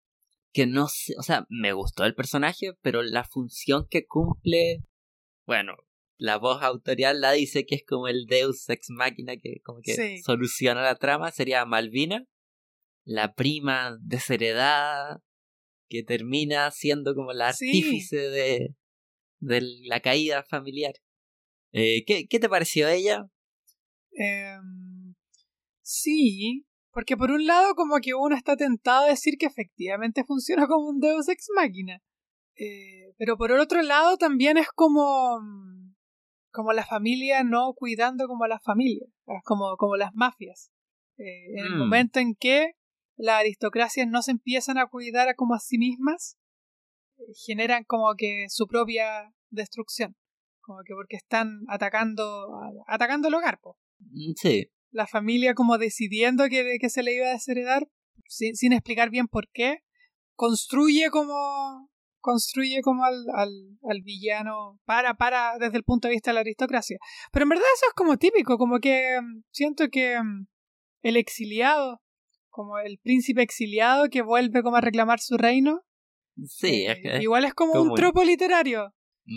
[0.53, 4.83] que no sé, o sea, me gustó el personaje, pero la función que cumple,
[5.47, 5.73] bueno,
[6.17, 9.95] la voz autorial la dice que es como el Deus ex máquina que como que
[9.95, 10.21] Sí.
[10.23, 12.25] soluciona la trama, sería Malvina,
[13.03, 15.21] la prima desheredada
[15.89, 17.65] que termina siendo como la Sí.
[17.65, 18.75] artífice de,
[19.39, 20.93] de la caída familiar.
[21.71, 23.25] Eh, ¿qué, ¿Qué te pareció ella?
[24.11, 25.15] Em,
[25.81, 30.67] sí, porque por un lado como que uno está tentado a decir que efectivamente funciona
[30.67, 31.99] como un Deus ex máquina.
[32.55, 35.95] Eh, pero por el otro lado también es como mm,
[36.51, 39.07] como la familia no cuidando como a la familia,
[39.43, 40.71] como, como las mafias.
[41.17, 41.79] Eh, en el Mm.
[41.79, 42.73] momento en que
[43.17, 46.37] las aristocracias no se empiezan a cuidar a como a sí mismas,
[47.17, 50.15] eh, generan como que su propia destrucción.
[50.61, 52.47] Como que porque están atacando,
[52.87, 57.27] atacando el hogar, po Mm, Sí, la familia como decidiendo que, que se le iba
[57.27, 57.87] a desheredar
[58.27, 59.79] sin, sin explicar bien por qué
[60.35, 61.89] construye como
[62.19, 63.49] construye como al, al,
[63.89, 66.97] al villano para para desde el punto de vista de la aristocracia
[67.33, 70.47] pero en verdad eso es como típico como que mm, siento que mm,
[71.01, 72.01] el exiliado
[72.49, 75.81] como el príncipe exiliado que vuelve como a reclamar su reino
[76.47, 78.93] sí, eh, es que- igual es como un tropo literario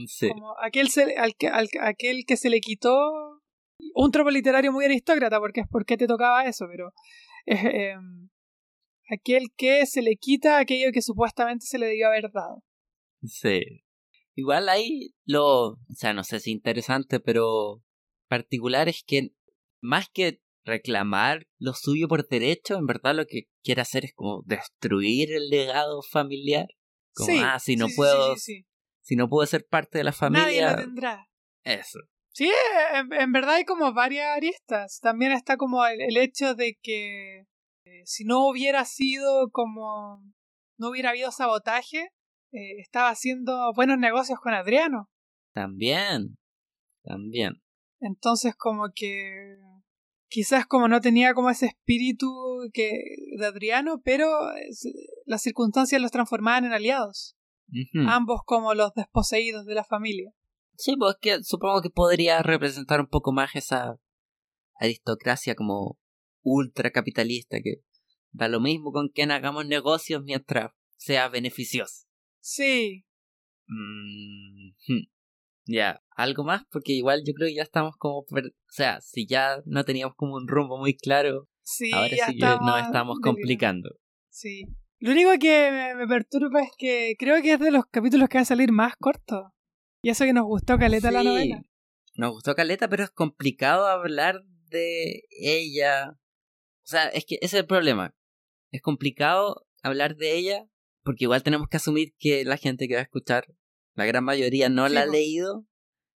[0.07, 0.29] sí.
[0.29, 1.35] como aquel, se- al-
[1.81, 3.36] aquel que se le quitó
[3.95, 6.93] un tropo literario muy aristócrata, porque es porque te tocaba eso, pero
[7.45, 8.29] es em,
[9.11, 12.63] aquel que se le quita aquello que supuestamente se le debió haber dado.
[13.23, 13.83] Sí.
[14.35, 17.83] Igual ahí lo, o sea, no sé si interesante, pero
[18.29, 19.31] particular es que
[19.81, 24.43] más que reclamar lo suyo por derecho, en verdad lo que quiere hacer es como
[24.45, 26.67] destruir el legado familiar.
[27.15, 28.67] Como, sí, ah, si no sí, puedo, sí,
[29.01, 30.19] si no puedo ser parte de la sí.
[30.31, 31.31] Nadie familia, lo tendrá.
[31.65, 32.01] eso.
[32.37, 32.51] Sí,
[32.93, 34.99] en, en verdad hay como varias aristas.
[35.01, 37.47] También está como el, el hecho de que
[37.87, 40.23] eh, si no hubiera sido como
[40.79, 42.11] no hubiera habido sabotaje,
[42.53, 45.09] eh, estaba haciendo buenos negocios con Adriano.
[45.55, 46.37] También,
[47.03, 47.55] también.
[48.01, 49.57] Entonces como que
[50.29, 52.29] quizás como no tenía como ese espíritu
[52.75, 52.91] que
[53.39, 54.93] de Adriano, pero es-
[55.25, 57.35] las circunstancias los transformaban en aliados,
[58.11, 60.33] ambos como los desposeídos de la familia.
[60.79, 63.97] Sí, pues que supongo que podría representar un poco más esa
[64.79, 65.99] aristocracia como
[66.43, 67.77] ultracapitalista que
[68.31, 72.07] da lo mismo con quien hagamos negocios mientras sea beneficioso.
[72.41, 73.05] Sí,
[73.69, 75.09] Mm, hmm.
[75.67, 79.27] Ya, algo más porque igual yo creo que ya estamos como, per- o sea, si
[79.27, 83.19] ya no teníamos como un rumbo muy claro, sí, ahora ya sí que nos estamos
[83.21, 83.91] complicando.
[84.31, 84.67] Sí.
[84.99, 88.39] Lo único que me, me perturba es que creo que es de los capítulos que
[88.39, 89.53] va a salir más corto.
[90.03, 91.63] Y eso que nos gustó caleta la novela.
[92.15, 96.13] Nos gustó Caleta, pero es complicado hablar de ella.
[96.13, 98.15] O sea, es que ese es el problema.
[98.73, 100.65] Es complicado hablar de ella
[101.03, 103.47] porque igual tenemos que asumir que la gente que va a escuchar,
[103.95, 105.67] la gran mayoría no Sí, la ha leído.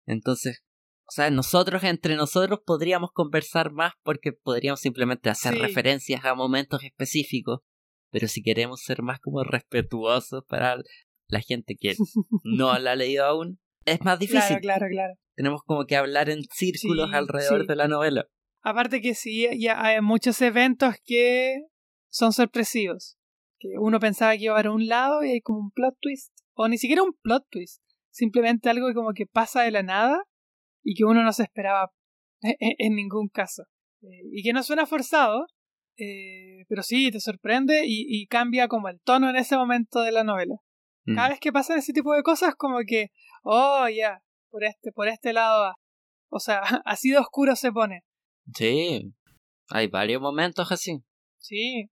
[0.06, 0.64] Entonces,
[1.06, 5.60] o sea, nosotros entre nosotros podríamos conversar más porque podríamos simplemente hacer Sí.
[5.60, 7.60] referencias a momentos específicos.
[8.12, 10.78] Pero si queremos ser más como respetuosos para
[11.28, 11.94] la gente que
[12.44, 13.60] no la ha leído aún,
[13.92, 15.14] es más difícil Claro, claro, claro.
[15.36, 17.68] tenemos como que hablar en círculos Sí, alrededor sí.
[17.68, 18.26] de la novela.
[18.62, 21.62] Aparte que sí, ya hay muchos eventos que
[22.12, 23.18] son sorpresivos.
[23.60, 25.96] Que uno pensaba que iba a ir a un lado y hay como un plot
[26.02, 26.34] twist.
[26.54, 27.82] O ni siquiera un plot twist.
[28.12, 30.24] Simplemente algo que como que pasa de la nada
[30.84, 31.92] y que uno no se esperaba
[32.42, 33.64] en, en- en ningún caso.
[34.02, 35.46] Eh, y que no suena forzado,
[35.98, 40.12] eh, pero sí, te sorprende y, y cambia como el tono en ese momento de
[40.14, 40.56] la novela.
[41.10, 41.16] Mm.
[41.16, 43.08] Cada vez que pasan ese tipo de cosas, como que,
[43.44, 45.76] oh, ya, por este, por este lado va.
[46.30, 48.04] O sea, así de oscuro se pone.
[48.54, 49.12] Sí,
[49.70, 51.02] hay varios momentos así.
[51.40, 51.90] Sí.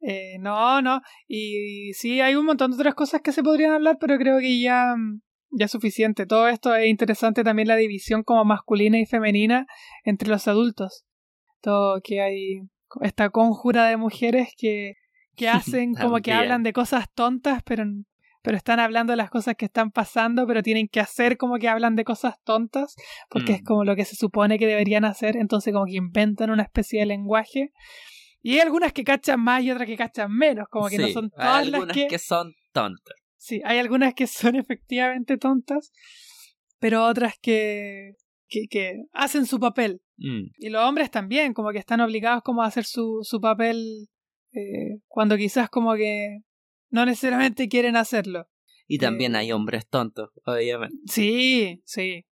[0.00, 1.00] Eh, no, no.
[1.26, 4.60] Y sí, hay un montón de otras cosas que se podrían hablar, pero creo que
[4.60, 5.22] ya, mm,
[5.52, 6.26] ya es suficiente.
[6.26, 9.66] Todo esto es interesante también la división como masculina y femenina
[10.04, 11.04] entre los adultos.
[11.62, 12.60] Todo que hay
[13.00, 14.94] esta conjura de mujeres que,
[15.38, 17.84] que hacen como que hablan de cosas tontas, pero,
[18.42, 21.68] pero están hablando de las cosas que están pasando, pero tienen que hacer como que
[21.68, 22.94] hablan de cosas tontas,
[23.30, 23.64] porque es Mm.
[23.64, 27.06] como lo que se supone que deberían hacer, entonces como que inventan una especie de
[27.06, 27.72] lenguaje.
[28.42, 31.24] Y hay algunas que cachan más y otras que cachan menos, como que no son
[31.24, 32.06] hay todas las algunas que...
[32.08, 33.14] que son tontas.
[33.36, 35.92] Sí, hay algunas que son efectivamente tontas,
[36.78, 38.12] pero otras que,
[38.48, 40.00] que, que hacen su papel.
[40.16, 44.08] Mm, Y los hombres también, como que están obligados como a hacer su, su papel
[44.52, 46.40] eh, cuando quizás como que
[46.90, 48.48] no necesariamente quieren hacerlo.
[48.86, 50.96] Y también Eh, hay hombres tontos, obviamente.
[51.06, 52.24] Sí, sí.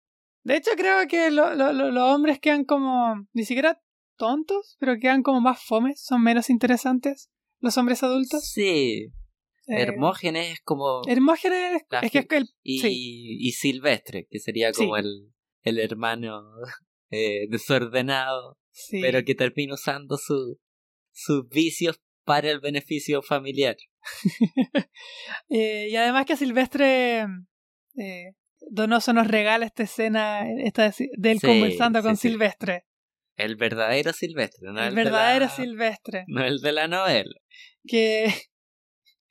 [0.44, 3.28] De hecho, creo que lo- lo- lo- los hombres quedan como.
[3.34, 3.82] ni siquiera
[4.18, 7.30] tontos, pero quedan como más fomes, son menos interesantes.
[7.60, 8.48] Los hombres adultos.
[8.50, 9.08] Sí,
[9.68, 11.02] Eh, Hermógenes es como...
[11.08, 12.48] Hermógenes es que es el.
[12.62, 12.92] y, sí.
[13.40, 15.02] y Silvestre, que sería como Sí.
[15.02, 16.44] el, el hermano
[17.10, 19.02] eh, desordenado, Sí.
[19.02, 20.60] pero que termina usando su,
[21.16, 23.78] sus vicios para el beneficio familiar.
[25.50, 27.26] Eh, y además que Silvestre
[27.98, 28.32] eh,
[28.70, 32.30] Donoso nos regala esta escena esta de, él Sí, conversando con sí.
[32.30, 32.86] Silvestre.
[33.38, 36.24] El verdadero Silvestre, no el, el de verdadero la- Silvestre.
[36.28, 37.36] No el de la novela.
[37.88, 38.34] Que,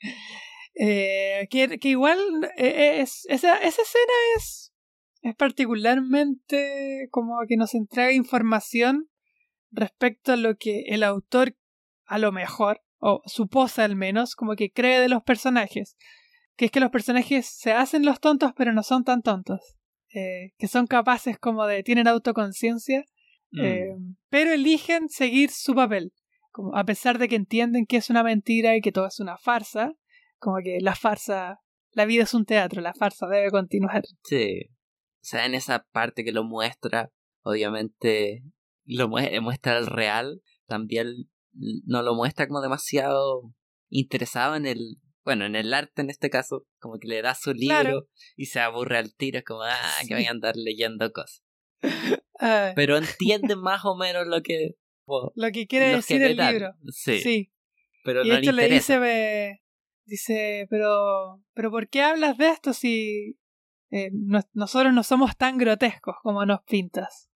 [0.74, 2.18] eh, que, que igual
[2.56, 4.72] es, esa, esa escena es,
[5.22, 9.08] es particularmente como que nos entrega información
[9.70, 11.56] respecto a lo que el autor
[12.06, 15.96] a lo mejor, o su posa al menos, como que cree de los personajes.
[16.56, 19.60] Que es que los personajes se hacen los tontos pero no son tan tontos.
[20.14, 23.04] Eh, que son capaces como de, tienen autoconciencia,
[23.50, 23.60] Mm.
[23.60, 23.88] eh,
[24.30, 26.12] pero eligen seguir su papel.
[26.52, 29.36] Como a pesar de que entienden que es una mentira y que todo es una
[29.38, 29.92] farsa,
[30.38, 31.58] como que la farsa,
[31.92, 34.02] la vida es un teatro, la farsa debe continuar.
[34.24, 34.66] Sí.
[34.68, 37.10] O sea, en esa parte que lo muestra,
[37.42, 38.42] obviamente
[38.84, 41.06] lo mue- muestra el real, también
[41.54, 43.54] no lo muestra como demasiado
[43.90, 47.52] interesado en el, bueno, en el arte en este caso, como que le da su
[47.54, 48.08] libro Claro.
[48.36, 51.42] y se aburre al tiro, es como, ah, que voy a andar leyendo cosas.
[52.40, 54.74] Ah, Pero entiende más o menos lo que...
[55.06, 56.72] lo que quiere decir el libro.
[56.88, 57.52] Sí, Sí.
[58.02, 59.62] pero Y no hecho le dice, ve-
[60.04, 63.38] dice, pero, pero ¿por qué hablas de esto si
[63.92, 67.30] eh, no- nosotros no somos tan grotescos como nos pintas?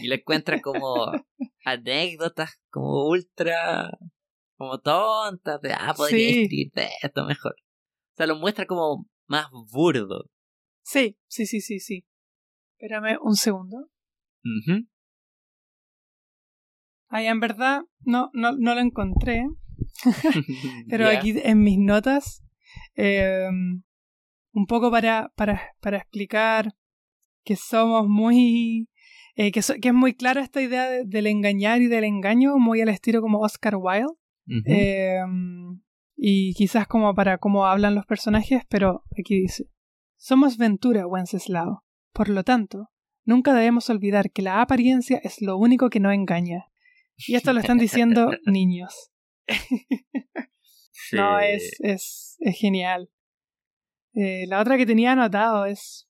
[0.00, 1.10] Y le encuentra como
[1.64, 3.90] anécdotas como ultra
[4.56, 6.42] como tontas de ah podría Sí.
[6.42, 10.30] escribir de esto mejor o sea lo muestra como más burdo
[10.86, 12.04] Sí, sí, sí, sí, sí.
[12.76, 13.88] Espérame un segundo.
[14.44, 14.86] Ujú.
[17.08, 19.46] Ay, en verdad no, no, no lo encontré.
[20.90, 22.42] Pero aquí en mis notas,
[22.96, 23.48] eh,
[24.52, 26.74] un poco para, para, para explicar
[27.44, 28.88] que somos muy...
[29.36, 32.56] eh, que, so- que es muy clara esta idea de- del engañar y del engaño,
[32.58, 34.06] muy al estilo como Oscar Wilde.
[34.66, 35.18] Eh,
[36.16, 39.64] y quizás como para cómo hablan los personajes, pero aquí dice,
[40.16, 41.84] somos Ventura, Wenceslao.
[42.12, 42.90] Por lo tanto,
[43.24, 46.66] nunca debemos olvidar que la apariencia es lo único que no engaña.
[47.16, 49.10] Y esto lo están diciendo niños.
[50.90, 51.16] Sí.
[51.16, 53.10] No, es, es, es genial.
[54.14, 56.08] Eh, la otra que tenía anotado es,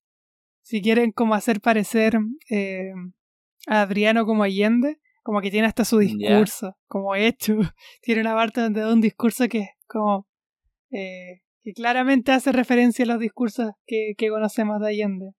[0.64, 2.18] si quieren como hacer parecer
[2.50, 2.90] eh,
[3.66, 7.56] a Adriano como Allende, como que tiene hasta su discurso, como hecho.
[8.02, 10.26] Tiene una parte donde da un discurso que es como...
[10.90, 15.30] eh, que claramente hace referencia a los discursos que, que conocemos de Allende.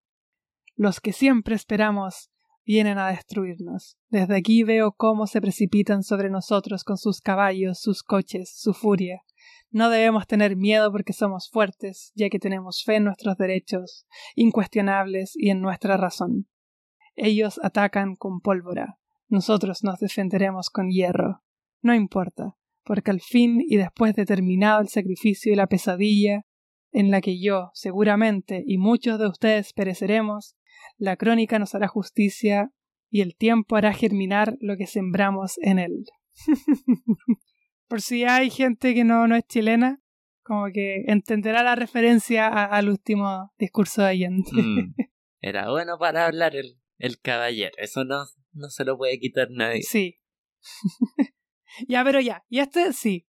[0.75, 2.31] Los que siempre esperamos
[2.65, 3.97] vienen a destruirnos.
[4.09, 9.21] Desde aquí veo cómo se precipitan sobre nosotros con sus caballos, sus coches, su furia.
[9.75, 15.33] No debemos tener miedo porque somos fuertes, ya que tenemos fe en nuestros derechos, incuestionables
[15.35, 16.47] y en nuestra razón.
[17.17, 21.43] Ellos atacan con pólvora, nosotros nos defenderemos con hierro.
[21.81, 22.55] No importa,
[22.85, 26.45] porque al fin y después de terminado el sacrificio y la pesadilla,
[26.93, 30.55] en la que yo, seguramente, y muchos de ustedes pereceremos,
[30.97, 32.71] la crónica nos hará justicia
[33.09, 36.05] y el tiempo hará germinar lo que sembramos en él.
[37.87, 40.01] Por si hay gente que no, no es chilena,
[40.43, 44.51] como que entenderá la referencia a- al último discurso de Allende.
[44.51, 44.93] Mm.
[45.41, 47.73] Era bueno para hablar el, el caballero.
[47.77, 48.23] Eso no,
[48.53, 49.83] no se lo puede quitar nadie.
[49.83, 50.19] Sí.
[51.87, 52.43] ya, pero ya.
[52.49, 53.27] Y este sí.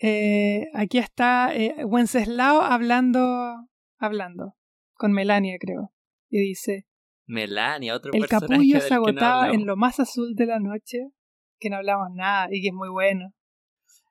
[0.00, 3.66] Eh, aquí está eh, Wenceslao hablando,
[3.98, 4.54] hablando,
[4.94, 5.92] con Melania, creo.
[6.30, 6.86] Y dice,
[7.26, 10.60] Melania, otro el personaje capullo del se no agotaba en lo más azul de la
[10.60, 11.10] noche,
[11.58, 13.34] que no hablamos nada y que es muy bueno.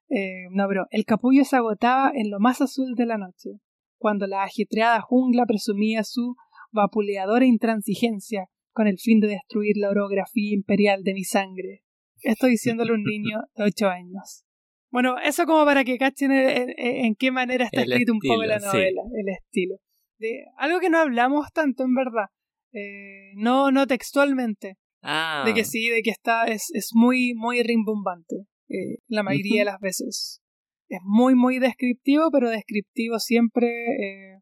[0.10, 3.60] Eh, no, pero el capullo se agotaba en lo más azul de la noche,
[3.97, 6.36] cuando la ajetreada jungla presumía su
[6.72, 11.82] vapuleadora intransigencia con el fin de destruir la orografía imperial de mi sangre.
[12.22, 14.43] Estoy diciéndole a un niño de ocho años.
[14.91, 18.20] Bueno, eso como para que cachen en, en- en qué manera está El escrito un
[18.20, 18.66] poco la sí.
[18.66, 19.76] novela, el estilo.
[20.20, 22.28] De, algo que no hablamos tanto, en verdad.
[22.72, 24.78] Eh, no, no textualmente.
[25.01, 28.45] Ah, De que sí, de que está, es, es muy, muy rimbombante.
[28.70, 30.41] Eh, la mayoría de las veces.
[30.89, 34.39] Es muy, muy descriptivo, pero descriptivo siempre eh,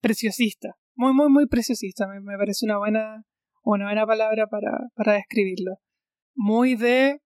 [0.00, 0.76] preciosista.
[0.94, 2.06] Muy, muy, muy preciosista.
[2.06, 3.24] Me, me parece una buena,
[3.64, 5.76] una buena palabra para, para describirlo.
[6.34, 7.20] Muy de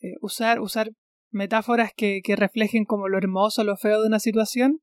[0.00, 0.90] eh, usar, usar
[1.30, 4.80] metáforas que, que reflejen como lo hermoso, lo feo de una situación,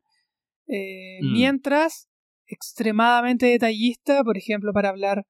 [0.70, 1.34] Mm.
[1.34, 2.08] Mientras,
[2.46, 5.26] extremadamente detallista, por ejemplo, para hablar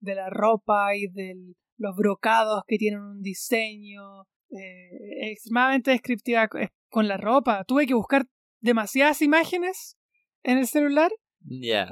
[0.00, 1.34] de la ropa y de
[1.76, 6.58] los brocados que tienen un diseño, eh, extremadamente descriptiva co-
[6.90, 7.64] con la ropa.
[7.64, 8.26] Tuve que buscar
[8.60, 9.96] demasiadas imágenes
[10.42, 11.10] en el celular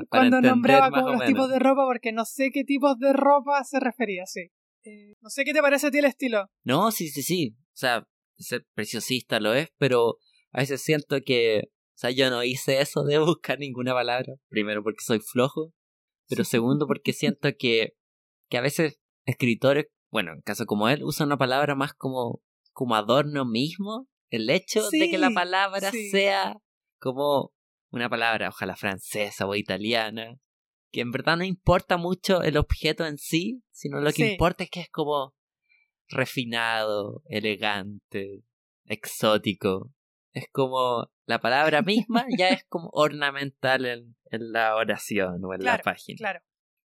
[0.09, 3.81] cuando nombraba como los tipos de ropa porque no sé qué tipos de ropa se
[3.81, 4.51] refería, sí.
[4.85, 6.47] Eh, no sé qué te parece a ti el estilo.
[6.65, 7.57] No, sí, sí, sí.
[7.59, 8.07] O sea,
[8.39, 10.17] ser preciosista lo es, pero
[10.53, 11.63] a veces siento que.
[11.67, 14.35] O sea, yo no hice eso de buscar ninguna palabra.
[14.49, 15.73] Primero porque soy flojo.
[16.29, 17.95] Pero segundo porque siento que,
[18.49, 22.41] que a veces escritores, bueno, en caso como él, usan una palabra más como,
[22.81, 24.09] como adorno mismo.
[24.31, 26.09] El hecho de que la palabra sí.
[26.09, 26.57] sea
[26.99, 27.53] como
[27.91, 30.39] una palabra, ojalá francesa o italiana,
[30.91, 34.31] que en verdad no importa mucho el objeto en sí, sino lo que Sí.
[34.33, 35.35] importa es que es como
[36.09, 38.45] refinado, elegante,
[38.87, 39.93] exótico.
[40.33, 45.65] Es como la palabra misma ya es como ornamental en, en la oración o en
[45.65, 46.17] la página.
[46.17, 46.41] Claro.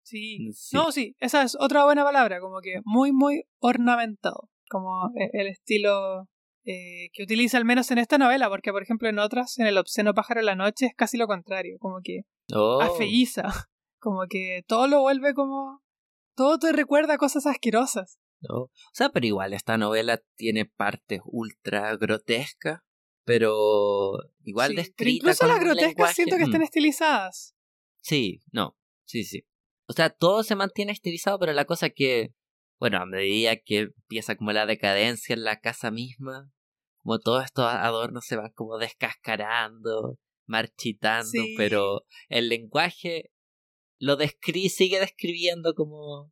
[0.03, 0.51] Sí.
[0.53, 0.73] Sí.
[0.73, 4.49] No, sí, esa es otra buena palabra, como que muy, muy ornamentado.
[4.71, 6.29] Como e- el estilo
[6.65, 9.77] eh, que utiliza al menos en esta novela, porque por ejemplo en otras, en El
[9.77, 12.21] obsceno pájaro de la noche, es casi lo contrario, como que
[12.53, 13.43] Oh, afeiza,
[13.99, 15.81] como que todo lo vuelve como...
[16.35, 18.17] Todo te recuerda a cosas asquerosas.
[18.41, 18.55] no.
[18.63, 22.79] O sea, pero igual esta novela tiene partes ultra grotescas,
[23.25, 24.13] pero
[24.43, 26.45] igual Sí, pero incluso con las grotescas lenguaje- siento que Mm.
[26.45, 27.55] están estilizadas.
[28.01, 29.43] Sí, no, sí, sí.
[29.87, 32.33] O sea, todo se mantiene estilizado, pero la cosa que,
[32.81, 36.51] bueno, a medida que empieza como la decadencia en la casa misma,
[37.03, 40.17] como todos estos adornos se van como descascarando,
[40.47, 41.53] marchitando, Sí.
[41.55, 43.31] pero el lenguaje
[43.99, 46.31] lo descri sigue describiendo como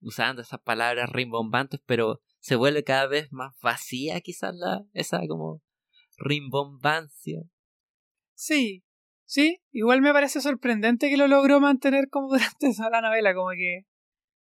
[0.00, 5.62] usando esas palabras rimbombantes, pero se vuelve cada vez más vacía quizás la, esa como
[6.16, 7.42] rimbombancia.
[8.34, 8.84] Sí,
[9.24, 12.28] sí, igual me parece sorprendente que lo logró mantener como
[12.62, 13.80] durante toda la novela, como que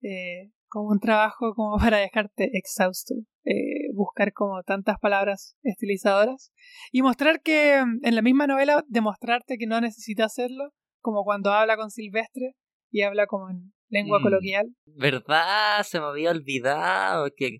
[0.02, 3.14] eh, como un trabajo como para dejarte exhausto,
[3.44, 6.52] eh, buscar como tantas palabras estilizadoras
[6.92, 11.52] y mostrar que mm, en la misma novela demostrarte que no necesita hacerlo, como cuando
[11.52, 12.56] habla con Silvestre
[12.90, 14.24] y habla como en lengua Mm.
[14.24, 14.66] coloquial.
[14.86, 15.84] ¿Verdad?
[15.84, 17.60] Se me había olvidado que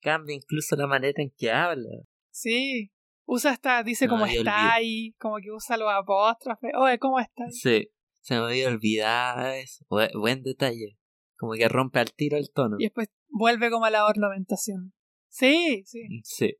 [0.00, 1.88] cambia incluso la manera en que habla.
[2.30, 2.90] Sí,
[3.24, 7.44] usa hasta, dice No, como está ahí, como que usa los apóstrofes, oye, ¿cómo está?
[7.50, 7.88] Sí,
[8.20, 9.84] se me había olvidado eso.
[9.88, 10.98] Buen, buen detalle.
[11.38, 12.76] Como que rompe al tiro el tono.
[12.78, 14.92] Y después vuelve como a la ornamentación.
[15.28, 16.02] Sí, sí.
[16.24, 16.56] Sí.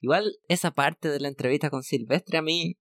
[0.00, 2.78] Igual esa parte de la entrevista con Silvestre a mí,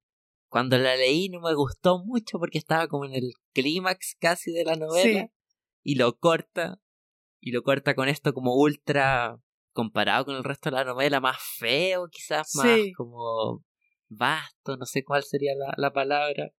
[0.49, 4.63] cuando la leí no me gustó mucho porque estaba como en el clímax casi de
[4.65, 5.21] la novela.
[5.27, 5.31] Sí.
[5.83, 6.81] Y lo corta.
[7.39, 9.39] Y lo corta con esto como ultra
[9.73, 12.93] comparado con el resto de la novela, más feo, quizás más Sí.
[12.93, 13.63] como
[14.09, 16.51] vasto, no sé cuál sería la, la palabra.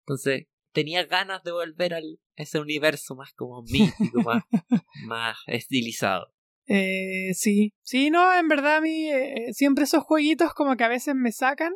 [0.00, 2.00] Entonces, tenía ganas de volver a
[2.36, 4.42] ese universo más como mítico, más,
[5.06, 6.32] más estilizado.
[6.66, 10.88] Eh, sí, sí, no, en verdad a mí eh, siempre esos jueguitos como que a
[10.88, 11.72] veces me sacan,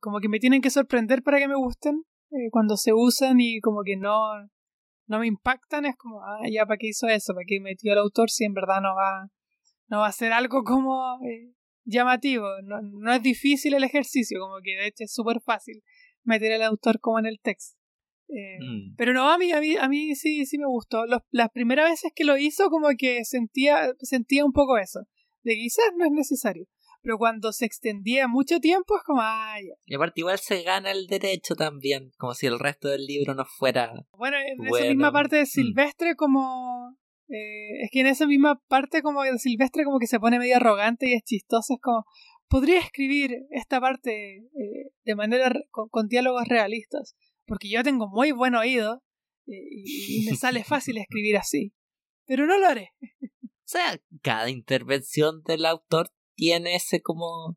[0.00, 3.60] como que me tienen que sorprender para que me gusten, eh, cuando se usan y
[3.60, 4.20] como que no,
[5.06, 7.32] no me impactan, es como, ah, ya, ¿para qué hizo eso?
[7.34, 9.28] ¿Para qué metió el autor si en verdad no va,
[9.88, 11.54] no va a ser algo como eh,
[11.84, 12.48] llamativo?
[12.64, 15.82] No, no es difícil el ejercicio, como que de hecho es súper fácil
[16.22, 17.81] meter al autor como en el texto.
[18.34, 18.94] Eh, Mm.
[18.96, 21.06] pero no, a mí, a mí, a mí sí, sí me gustó.
[21.06, 25.00] Los- las primeras veces que lo hizo, como que sentía, sentía un poco eso.
[25.42, 26.66] De quizás no es necesario.
[27.02, 29.20] Pero cuando se extendía mucho tiempo, es como.
[29.86, 33.44] Y aparte igual se gana el derecho también, como si el resto del libro no
[33.44, 33.92] fuera...
[34.16, 35.46] Bueno, en esa misma parte de mm.
[35.46, 36.96] Silvestre, como.
[37.28, 40.56] eh, es que en esa misma parte, como de Silvestre, como que se pone medio
[40.56, 41.74] arrogante y es chistoso.
[41.74, 42.04] Es como,
[42.48, 45.52] podría escribir esta parte eh, de manera.
[45.70, 47.16] con diálogos realistas.
[47.46, 49.02] Porque yo tengo muy buen oído
[49.46, 51.72] eh, y, y me sale fácil escribir así.
[52.26, 52.90] Pero no lo haré.
[53.22, 57.56] O sea, cada intervención del autor tiene ese como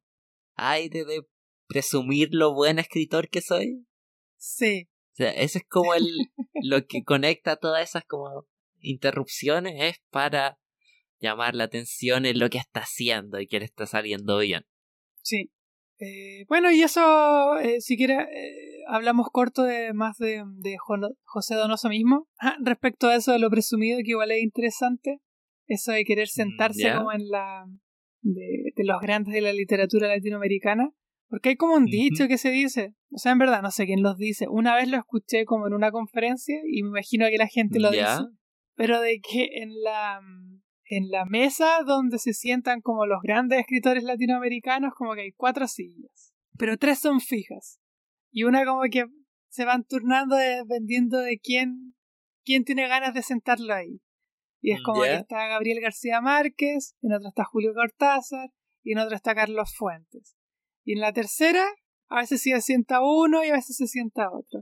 [0.55, 1.23] aire de
[1.67, 3.85] presumir lo buen escritor que soy.
[4.37, 6.07] Sí, O sea, ese es como el
[6.63, 8.45] lo que conecta todas esas como
[8.79, 10.59] interrupciones es para
[11.19, 14.65] llamar la atención en lo que está haciendo y que le está saliendo bien.
[15.23, 15.51] sí.
[15.99, 21.15] Eh, bueno, y eso, eh, si quiere, eh, hablamos corto de más de, de Jo-
[21.23, 22.27] José Donoso mismo.
[22.39, 25.19] Ah, respecto a eso de lo presumido, que igual es interesante.
[25.67, 26.97] Eso de querer sentarse ya.
[26.97, 27.65] como en la.
[28.21, 30.89] De, de los grandes de la literatura latinoamericana.
[31.27, 32.93] Porque hay como un dicho que se dice.
[33.11, 34.47] O sea, en verdad, no sé quién los dice.
[34.49, 37.89] Una vez lo escuché como en una conferencia y me imagino que la gente lo
[37.91, 38.03] dice.
[38.75, 40.19] Pero de que en la.
[40.87, 45.67] En la mesa donde se sientan como los grandes escritores latinoamericanos, como que hay cuatro
[45.67, 46.33] sillas.
[46.57, 47.79] Pero tres son fijas.
[48.31, 49.05] Y una como que
[49.49, 51.95] se van turnando dependiendo de quién,
[52.43, 54.01] quién tiene ganas de sentarlo ahí.
[54.61, 58.49] Y es como que está Gabriel García Márquez, en otra está Julio Cortázar,
[58.83, 60.35] y en otra está Carlos Fuentes.
[60.83, 61.65] Y en la tercera,
[62.09, 64.61] a veces se sienta uno y a veces se sienta otro.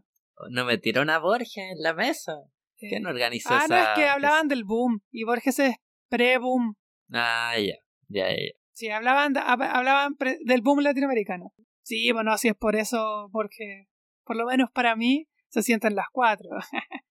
[0.50, 2.34] ¿No metieron a Borges en la mesa?
[2.78, 3.76] ¿Quién organizó ah, esa?
[3.76, 5.76] no, es que hablaban del boom, y Borges es
[6.14, 6.76] pre-boom.
[7.12, 7.76] Ah, ya,
[8.08, 8.52] ya, ya.
[8.74, 11.54] Sí, hablaban, hablaban del boom latinoamericano.
[11.82, 13.88] Sí, bueno, así es por eso, porque
[14.24, 16.50] por lo menos para mí se sientan las cuatro.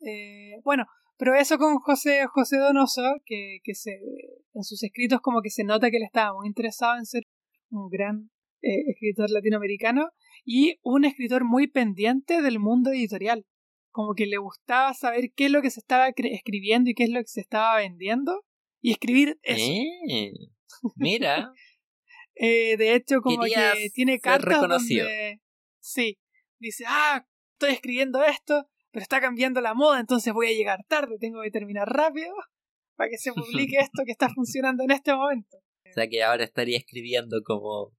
[0.00, 4.00] eh, bueno, pero eso con José, José Donoso, que, que se,
[4.54, 7.24] en sus escritos como que se nota que él estaba muy interesado en ser
[7.70, 8.30] un gran
[8.62, 10.10] eh, escritor latinoamericano
[10.44, 13.44] y un escritor muy pendiente del mundo editorial.
[13.92, 17.10] Como que le gustaba saber qué es lo que se estaba escribiendo y qué es
[17.10, 18.44] lo que se estaba vendiendo
[18.80, 19.72] y escribir eso.
[19.72, 20.32] Eh,
[20.96, 21.52] mira.
[22.34, 25.40] eh, de hecho, como que tiene cartas donde...
[25.80, 26.18] Sí,
[26.58, 31.16] dice, ah, estoy escribiendo esto, pero está cambiando la moda, entonces voy a llegar tarde,
[31.18, 32.34] tengo que terminar rápido
[32.96, 35.58] para que se publique esto que está funcionando en este momento.
[35.58, 37.92] O sea que ahora estaría escribiendo como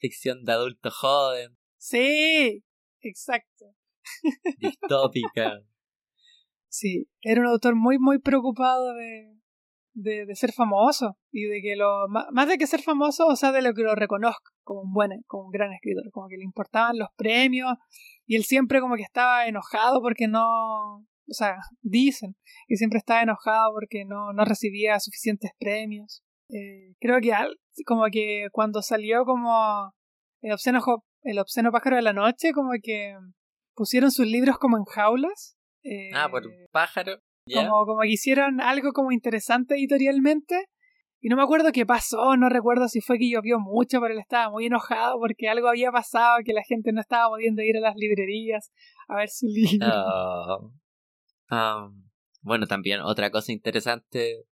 [0.00, 1.56] ficción de adulto joven.
[1.78, 2.64] Sí,
[3.00, 3.75] exacto.
[4.58, 5.60] Distópica.
[6.68, 9.36] Sí, era un autor muy, muy preocupado de,
[9.96, 13.62] de, ser famoso y de que lo más de que ser famoso, o sea, de
[13.62, 16.98] lo que lo reconozca como un buen, como un gran escritor, como que le importaban
[16.98, 17.72] los premios
[18.26, 20.96] y él siempre como que estaba enojado porque no,
[21.28, 22.36] o sea, dicen
[22.68, 26.22] que siempre estaba enojado porque no, no recibía suficientes premios.
[26.50, 27.32] Eh, creo que
[27.84, 29.92] como que cuando salió como
[30.42, 30.80] el obsceno,
[31.22, 33.16] el obsceno pájaro de la noche, como que
[33.76, 35.56] pusieron sus libros como en jaulas.
[36.14, 37.20] ah, por un pájaro.
[37.52, 40.66] Como, como que hicieron algo como interesante editorialmente.
[41.20, 44.20] Y no me acuerdo qué pasó, no recuerdo si fue que llovió mucho, pero él
[44.20, 47.80] estaba muy enojado porque algo había pasado, que la gente no estaba pudiendo ir a
[47.80, 48.70] las librerías
[49.08, 49.86] a ver su libro.
[51.48, 51.92] Oh.
[52.42, 54.44] bueno, también otra cosa interesante,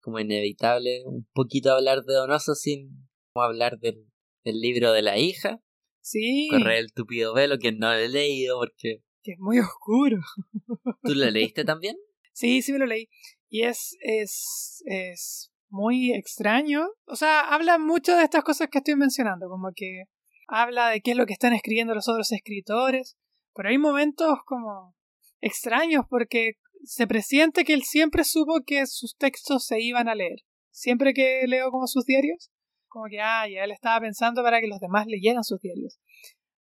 [0.00, 4.06] como inevitable, un poquito hablar de Donoso sin hablar del,
[4.44, 5.60] del libro de la hija.
[6.04, 6.48] Sí.
[6.50, 9.02] Correr el tupido velo, que no lo he leído porque...
[9.22, 10.18] Que es muy oscuro.
[11.02, 11.96] ¿Tú lo leíste también?
[12.34, 13.08] Sí, sí me lo leí.
[13.48, 16.88] Y es, es, es muy extraño.
[17.06, 20.04] O sea, habla mucho de estas cosas que estoy mencionando, como que
[20.46, 23.16] habla de qué es lo que están escribiendo los otros escritores,
[23.54, 24.94] pero hay momentos como
[25.40, 30.40] extraños porque se presiente que él siempre supo que sus textos se iban a leer.
[30.70, 32.50] Siempre que leo como sus diarios,
[32.94, 35.98] como que, ah, ya él estaba pensando para que los demás leyeran sus diarios.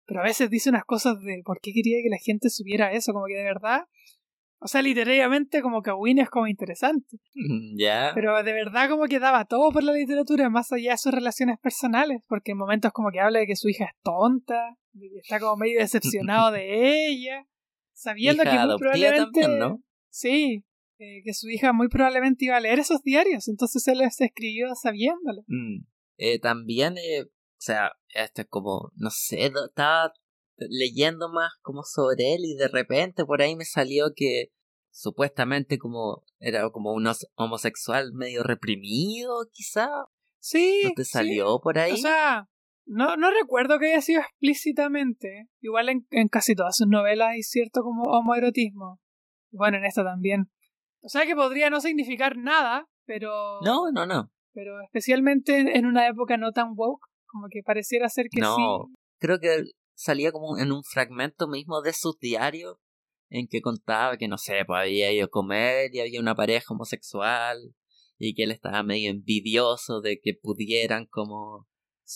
[0.07, 3.13] Pero a veces dice unas cosas de por qué quería que la gente supiera eso,
[3.13, 3.83] como que de verdad
[4.63, 7.17] o sea, literariamente como que Win es como interesante.
[7.35, 8.13] Mm, ya.
[8.15, 11.59] Pero de verdad como que daba todo por la literatura, más allá de sus relaciones
[11.59, 15.19] personales, porque en momentos como que habla de que su hija es tonta, de que
[15.21, 17.47] está como medio decepcionado de ella,
[17.95, 19.49] sabiendo que muy probablemente...
[19.49, 19.83] ¿no?
[20.11, 20.63] Sí,
[20.99, 24.75] eh, que su hija muy probablemente iba a leer esos diarios, entonces él se escribió
[24.75, 25.43] sabiéndolo.
[25.47, 25.87] Mm.
[26.23, 30.13] Eh, también, eh, o sea, este como, no sé, estaba
[30.59, 34.53] leyendo más como sobre él y de repente por ahí me salió que
[34.91, 39.89] supuestamente como era como un homosexual medio reprimido, quizá.
[40.41, 40.83] Sí.
[40.85, 41.93] ¿No te salió por ahí?
[41.93, 42.51] O sea,
[42.85, 45.49] no, no recuerdo que haya sido explícitamente.
[45.63, 49.01] Igual en, en casi todas sus novelas hay cierto como homoerotismo.
[49.53, 50.51] Bueno, en esta también.
[51.01, 53.63] O sea que podría no significar nada, pero...
[53.63, 54.31] No, no, no.
[54.61, 58.95] Pero especialmente en una época no tan woke, como que pareciera ser que no, sí.
[59.19, 59.65] Creo que
[59.95, 62.77] salía como en un fragmento mismo de sus diarios
[63.31, 66.75] en que contaba que no sé, pues había ido a comer y había una pareja
[66.75, 67.75] homosexual
[68.19, 71.67] y que él estaba medio envidioso de que pudieran como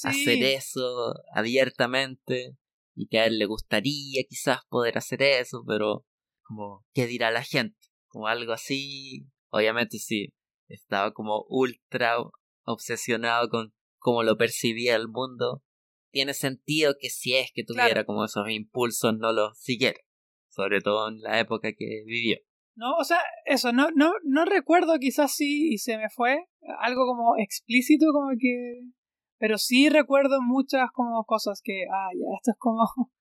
[0.02, 2.58] hacer eso abiertamente
[2.94, 6.04] y que a él le gustaría quizás poder hacer eso, pero
[6.42, 10.34] como qué dirá la gente, como algo así, obviamente sí,
[10.68, 12.16] estaba como ultra
[12.64, 15.62] obsesionado con cómo lo percibía el mundo
[16.14, 19.98] tiene sentido que si es que tuviera como esos impulsos no los siguiera,
[20.48, 22.38] sobre todo en la época que vivió.
[22.76, 26.38] No, o sea, eso, no, no, no recuerdo quizás sí y se me fue,
[26.78, 28.80] algo como explícito como que...
[29.38, 32.84] Pero sí recuerdo muchas como cosas que, ah, ya, esto es como...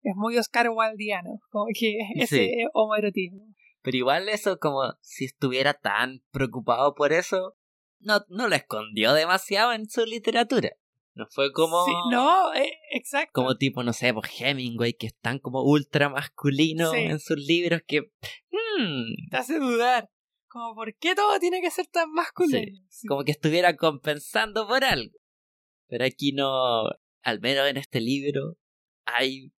[0.00, 3.44] Es muy Oscar Wildiano, como que ese homoerotismo.
[3.88, 7.56] Pero igual eso como si estuviera tan preocupado por eso,
[8.00, 10.72] no, no lo escondió demasiado en su literatura.
[11.14, 11.86] No fue como.
[12.10, 13.30] no, eh, exacto.
[13.32, 18.12] Como tipo, no sé, pues Hemingway, que están como ultra masculinos en sus libros que.
[18.50, 20.10] Hmm, Te hace dudar.
[20.48, 22.78] Como, ¿por qué todo tiene que ser tan masculino?
[23.08, 25.16] Como que estuviera compensando por algo.
[25.86, 26.82] Pero aquí no.
[27.22, 28.58] Al menos en este libro
[29.06, 29.50] hay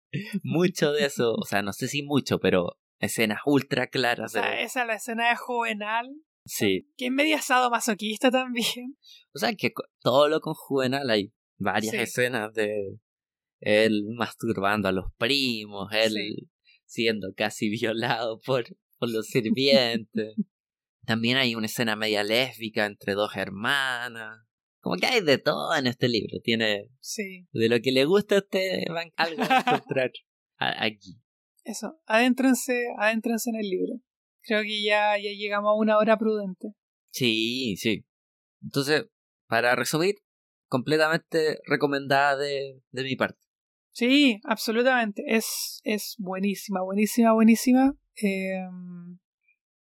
[0.43, 4.35] mucho de eso, o sea, no sé si mucho, pero escenas ultra claras.
[4.35, 6.09] O sea, esa es la escena de Juvenal.
[6.45, 6.89] Sí.
[6.97, 8.97] Que es media masoquista también.
[9.35, 12.99] O sea, que todo lo con Juvenal hay varias escenas de
[13.61, 16.49] él masturbando a los primos, él
[16.87, 18.65] siendo casi violado por,
[18.99, 20.35] por los sirvientes.
[21.05, 24.41] También hay una escena media lésbica entre dos hermanas.
[24.81, 26.39] Como que hay de todo en este libro.
[26.43, 26.91] Tiene.
[27.01, 27.47] Sí.
[27.53, 30.13] De lo que le gusta a usted, van algo a encontrar
[30.59, 31.21] aquí.
[31.69, 34.01] Eso, adéntrense, adéntrense en el libro.
[34.41, 36.69] Creo que ya, ya llegamos a una hora prudente.
[37.11, 38.07] Sí, sí.
[38.63, 39.05] Entonces,
[39.49, 40.15] para resumir,
[40.69, 43.39] completamente recomendada de, de mi parte.
[43.93, 45.23] Sí, absolutamente.
[45.27, 47.93] Es, es buenísima, buenísima, buenísima.
[48.15, 49.19] Em,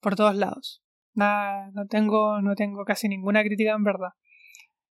[0.00, 0.82] por todos lados.
[1.14, 4.10] Nada, no tengo, no tengo casi ninguna crítica en verdad.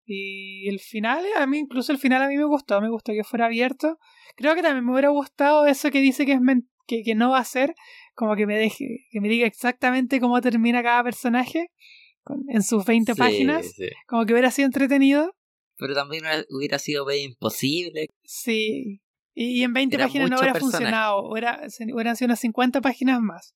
[0.03, 3.23] Y el final, a mí, incluso el final a mí me gustó, me gustó que
[3.23, 3.99] fuera abierto.
[4.35, 6.41] Creo que también me hubiera gustado eso que dice que es
[6.87, 7.75] que, que no va a ser,
[8.15, 11.71] como que me deje, que me diga exactamente cómo termina cada personaje
[12.49, 13.73] en sus 20 páginas.
[14.07, 15.35] Como que hubiera sido entretenido.
[15.77, 18.07] Pero también hubiera sido imposible.
[18.23, 19.01] Sí.
[19.35, 21.29] Y, en 20 páginas no hubiera funcionado.
[21.29, 21.61] Hubiera,
[21.93, 23.53] hubieran sido unas 50 páginas más.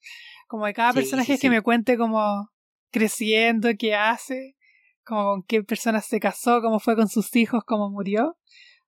[0.48, 2.50] Como de cada personaje que me cuente como
[2.92, 4.56] creciendo, qué hace
[5.04, 8.38] como con qué persona se casó, cómo fue con sus hijos, cómo murió.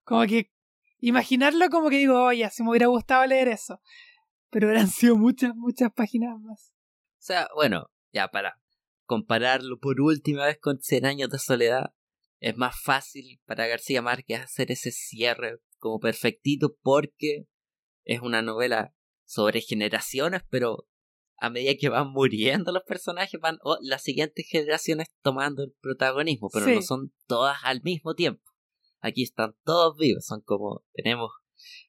[0.04, 0.52] Como que
[1.00, 3.80] imaginarlo como que digo, oye, si me hubiera gustado leer eso.
[4.54, 6.72] Pero hubieran sido muchas, muchas páginas más.
[6.72, 8.62] O sea, bueno, ya para
[9.06, 11.94] compararlo por última vez con Cien años de soledad,
[12.40, 17.48] es más fácil para García Márquez hacer ese cierre como perfectito porque
[18.04, 18.94] es una novela
[19.26, 20.88] sobre generaciones, pero
[21.38, 26.68] a medida que van muriendo los personajes, van las siguientes generaciones tomando el protagonismo, pero
[26.68, 28.44] no son todas al mismo tiempo.
[29.00, 31.32] Aquí están todos vivos, son como, tenemos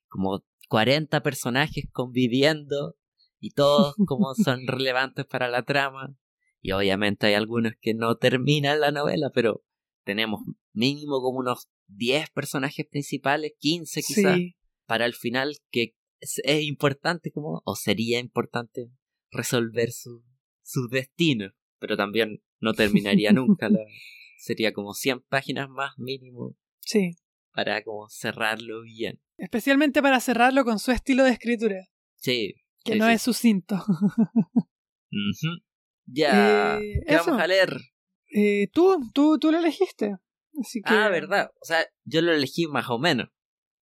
[0.08, 2.96] como 40 personajes conviviendo
[3.38, 6.18] y todos como son relevantes para la trama.
[6.60, 9.62] Y obviamente hay algunos que no terminan la novela, pero
[10.02, 10.40] tenemos
[10.72, 14.40] mínimo como unos 10 personajes principales, 15 quizás,
[14.84, 18.90] para el final que es, es importante como, o sería importante
[19.30, 20.24] resolver su,
[20.64, 23.68] su destino, pero también no terminaría nunca.
[23.68, 23.78] La,
[24.38, 26.56] sería como 100 páginas más mínimo.
[26.80, 27.12] Sí.
[27.52, 29.20] Para como cerrarlo bien.
[29.36, 31.86] Especialmente para cerrarlo con su estilo de escritura.
[32.16, 32.54] Sí.
[32.84, 33.84] Que no es sucinto.
[36.06, 36.78] Ya.
[36.78, 37.76] Eh, ¿Qué vamos a leer?
[38.34, 40.16] Eh, tú, tú, tú lo elegiste.
[40.60, 40.92] Así que...
[40.92, 41.50] Ah, verdad.
[41.60, 43.28] O sea, yo lo elegí más o menos.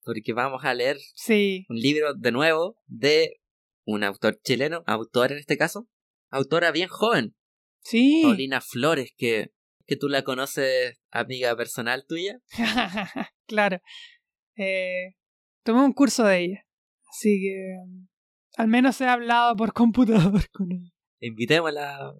[0.04, 1.64] Porque vamos a leer sí.
[1.68, 3.40] un libro de nuevo de
[3.84, 5.88] un autor chileno, autor en este caso,
[6.30, 7.36] autora bien joven.
[7.82, 8.20] Sí.
[8.22, 9.52] Paulina Flores, que,
[9.86, 12.40] que tú la conoces, amiga personal tuya.
[13.46, 13.80] claro.
[14.56, 15.14] Eh,
[15.62, 16.66] tomé un curso de ella.
[17.10, 17.76] Así que
[18.56, 20.90] al menos he hablado por computador con ella.
[21.20, 22.14] Invitémosla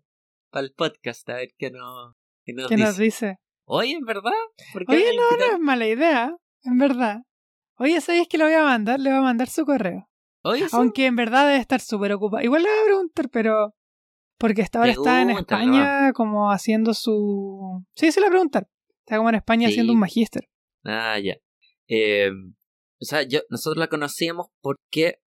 [0.52, 2.14] al podcast a ver qué, no,
[2.44, 2.86] qué nos, ¿Qué dice?
[2.86, 3.36] nos dice.
[3.64, 4.32] Oye, ¿en verdad?
[4.88, 7.22] Oye, no, no es mala idea, en verdad.
[7.78, 9.00] Oye, ¿sabes que le voy a mandar?
[9.00, 10.08] Le voy a mandar su correo.
[10.72, 12.42] Aunque en verdad debe estar súper ocupada.
[12.42, 13.74] Igual le voy a preguntar, pero.
[14.38, 17.84] Porque hasta ahora está en España como haciendo su.
[17.94, 18.68] Sí, se le voy a preguntar.
[19.00, 20.48] Está como en España haciendo un magíster.
[20.84, 21.36] Ah, ya.
[21.88, 22.30] Eh,
[23.02, 25.18] o sea, yo, nosotros la conocíamos porque.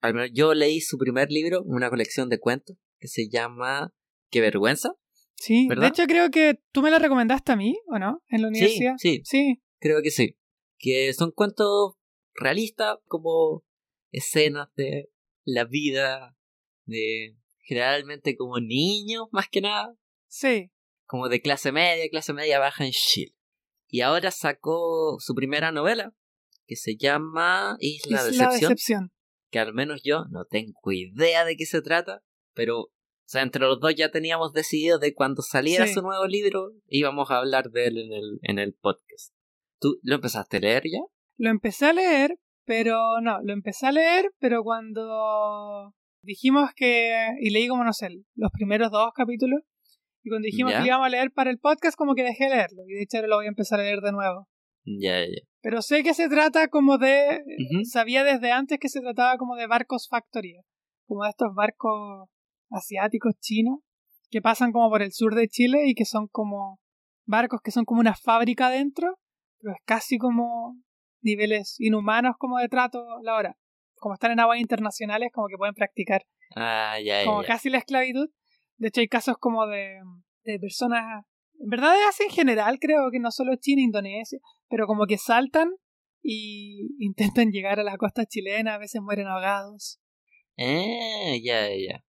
[0.00, 3.92] Al menos yo leí su primer libro, una colección de cuentos, que se llama
[4.30, 4.94] Qué vergüenza.
[5.34, 8.22] Sí, de hecho creo que tú me la recomendaste a mí, ¿o no?
[8.28, 8.94] En la universidad.
[8.98, 9.38] Sí, sí.
[9.40, 9.62] Sí.
[9.80, 10.36] Creo que sí.
[10.78, 11.94] Que son cuentos
[12.34, 13.64] realistas, como
[14.12, 15.10] escenas de
[15.44, 16.36] la vida
[16.84, 19.96] de generalmente como niños, más que nada.
[20.28, 20.70] Sí.
[21.06, 23.34] Como de clase media, clase media baja en Chile.
[23.88, 26.14] Y ahora sacó su primera novela,
[26.68, 29.10] que se llama Isla, Isla Decepción,
[29.50, 32.22] Que al menos yo no tengo idea de qué se trata,
[32.54, 32.92] pero, o
[33.26, 37.38] sea, entre los dos ya teníamos decidido de cuando saliera su nuevo libro íbamos a
[37.38, 39.32] hablar de él en el, en el podcast.
[39.80, 41.00] ¿Tú lo empezaste a leer ya?
[41.38, 47.50] Lo empecé a leer, pero no, lo empecé a leer, pero cuando dijimos que, y
[47.50, 49.60] leí como no sé, los primeros dos capítulos,
[50.22, 52.82] y cuando dijimos que íbamos a leer para el podcast, como que dejé de leerlo,
[52.86, 54.48] y de hecho ahora lo voy a empezar a leer de nuevo.
[54.84, 55.47] Ya, ya.
[55.60, 57.42] Pero sé que se trata como de,
[57.90, 60.62] sabía desde antes que se trataba como de barcos factoría,
[61.06, 62.28] como de estos barcos
[62.70, 63.80] asiáticos chinos,
[64.30, 66.80] que pasan como por el sur de Chile y que son como
[67.26, 69.18] barcos que son como una fábrica adentro,
[69.60, 70.76] pero es casi como
[71.20, 73.56] niveles inhumanos como de trato la hora.
[73.96, 76.22] Como están en aguas internacionales, como que pueden practicar
[76.54, 78.28] ah, como casi la esclavitud.
[78.76, 79.98] De hecho, hay casos como de,
[80.44, 81.24] de personas,
[81.58, 85.18] en verdad es así en general, creo que no solo China, Indonesia, pero como que
[85.18, 85.70] saltan
[86.22, 90.00] y intentan llegar a la costa chilena, a veces mueren ahogados.
[90.56, 92.04] Eh, ya, ya.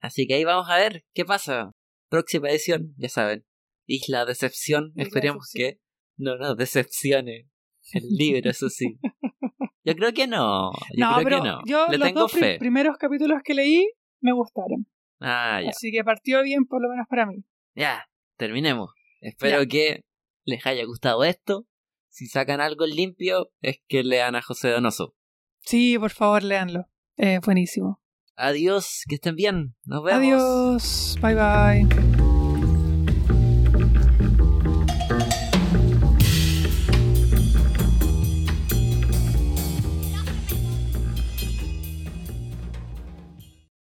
[0.00, 1.72] Así que ahí vamos a ver qué pasa.
[2.08, 3.44] Próxima edición, ya saben.
[3.86, 4.92] Isla Decepción.
[4.94, 5.78] Isla Esperemos Decepción.
[5.78, 5.80] que
[6.16, 7.48] no nos decepcione
[7.92, 8.98] el libro, eso sí.
[9.84, 10.72] Yo creo que no.
[10.96, 11.60] Yo no, creo pero que no.
[11.64, 12.58] yo Le los tengo dos fe.
[12.58, 13.88] primeros capítulos que leí
[14.20, 14.86] me gustaron.
[15.20, 15.70] Ah, ya.
[15.70, 17.44] Así que partió bien, por lo menos para mí.
[17.74, 18.04] Ya,
[18.40, 18.90] terminemos.
[19.20, 20.04] Espero que
[20.44, 21.66] les haya gustado esto.
[22.08, 25.14] Si sacan algo limpio, es que lean a José Donoso.
[25.60, 26.88] Sí, por favor, léanlo.
[27.16, 28.02] Es buenísimo.
[28.34, 29.76] Adiós, que estén bien.
[29.84, 30.18] Nos vemos.
[30.18, 31.18] Adiós.
[31.20, 32.19] Bye bye.